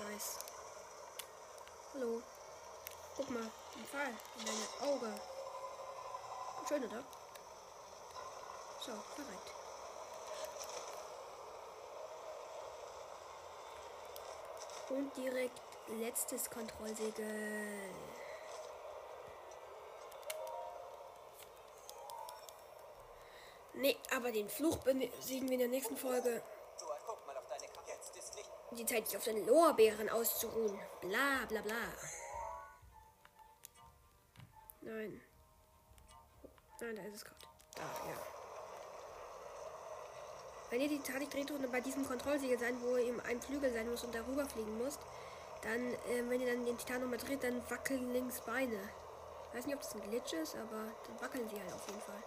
Nice. 0.04 0.38
Hallo. 1.94 2.22
Guck 3.16 3.30
mal, 3.30 3.42
ein 3.42 3.84
Pfeil 3.84 4.14
in 4.38 4.46
dein 4.46 4.88
Auge. 4.88 5.20
Schön, 6.66 6.84
oder? 6.84 7.04
So, 8.80 8.92
verreckt. 9.14 9.52
Und 14.88 15.16
direkt 15.16 15.60
letztes 15.88 16.50
Kontrollsiegel. 16.50 17.90
Nee, 23.74 23.96
aber 24.14 24.32
den 24.32 24.48
Fluch 24.48 24.76
besiegen 24.78 25.48
wir 25.48 25.54
in 25.54 25.58
der 25.58 25.68
nächsten 25.68 25.96
Folge. 25.96 26.42
Die 28.72 28.86
Zeit, 28.86 29.06
sich 29.06 29.16
auf 29.16 29.24
den 29.24 29.46
Lorbeeren 29.46 30.08
auszuruhen. 30.08 30.78
Bla 31.00 31.44
bla 31.48 31.60
bla. 31.60 31.92
Nein, 36.82 36.96
da 36.96 37.02
ist 37.02 37.14
es 37.14 37.24
gerade. 37.24 37.38
Da, 37.76 37.82
ja. 37.82 38.16
Wenn 40.68 40.80
ihr 40.80 40.88
die 40.88 40.98
Tadik-Drehtone 40.98 41.68
bei 41.68 41.80
diesem 41.80 42.04
Kontrollsiegel 42.04 42.58
sein, 42.58 42.76
wo 42.82 42.96
ihr 42.96 43.08
im 43.08 43.20
ein 43.20 43.40
Flügel 43.40 43.72
sein 43.72 43.88
muss 43.88 44.02
und 44.02 44.12
darüber 44.12 44.44
fliegen 44.46 44.76
müsst, 44.78 44.98
dann, 45.62 45.94
äh, 45.94 46.28
wenn 46.28 46.40
ihr 46.40 46.52
dann 46.52 46.66
den 46.66 46.76
Titan 46.76 47.02
nochmal 47.02 47.18
dreht, 47.18 47.44
dann 47.44 47.62
wackeln 47.70 48.12
links 48.12 48.40
Beine. 48.40 48.80
Ich 49.48 49.58
weiß 49.58 49.66
nicht, 49.66 49.76
ob 49.76 49.82
das 49.82 49.94
ein 49.94 50.10
Glitch 50.10 50.32
ist, 50.32 50.56
aber 50.56 50.90
dann 51.06 51.20
wackeln 51.20 51.48
sie 51.48 51.60
halt 51.60 51.72
auf 51.72 51.86
jeden 51.86 52.00
Fall. 52.00 52.22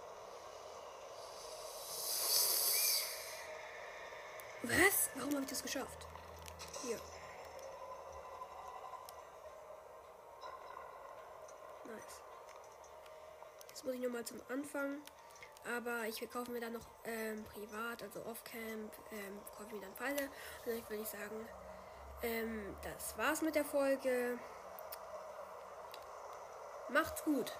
Was? 4.62 5.10
Warum 5.16 5.34
habe 5.34 5.42
ich 5.42 5.50
das 5.50 5.62
geschafft? 5.62 6.06
Hier. 6.82 6.96
Nice. 11.84 12.22
Jetzt 13.68 13.75
muss 13.86 13.94
ich 13.94 14.02
nochmal 14.02 14.24
zum 14.24 14.40
Anfang. 14.48 14.98
Aber 15.76 16.06
ich 16.06 16.20
kaufe 16.30 16.50
mir 16.50 16.60
dann 16.60 16.74
noch 16.74 16.86
ähm, 17.04 17.44
privat, 17.44 18.02
also 18.02 18.20
off-camp, 18.26 18.92
ähm, 19.10 19.40
kaufe 19.56 19.74
mir 19.74 19.80
dann 19.80 19.94
Pfeile. 19.94 20.22
Und 20.22 20.66
dann 20.66 20.90
würde 20.90 21.02
ich 21.02 21.08
sagen, 21.08 21.48
ähm, 22.22 22.76
das 22.82 23.16
war's 23.16 23.42
mit 23.42 23.54
der 23.54 23.64
Folge. 23.64 24.38
Macht's 26.88 27.24
gut. 27.24 27.52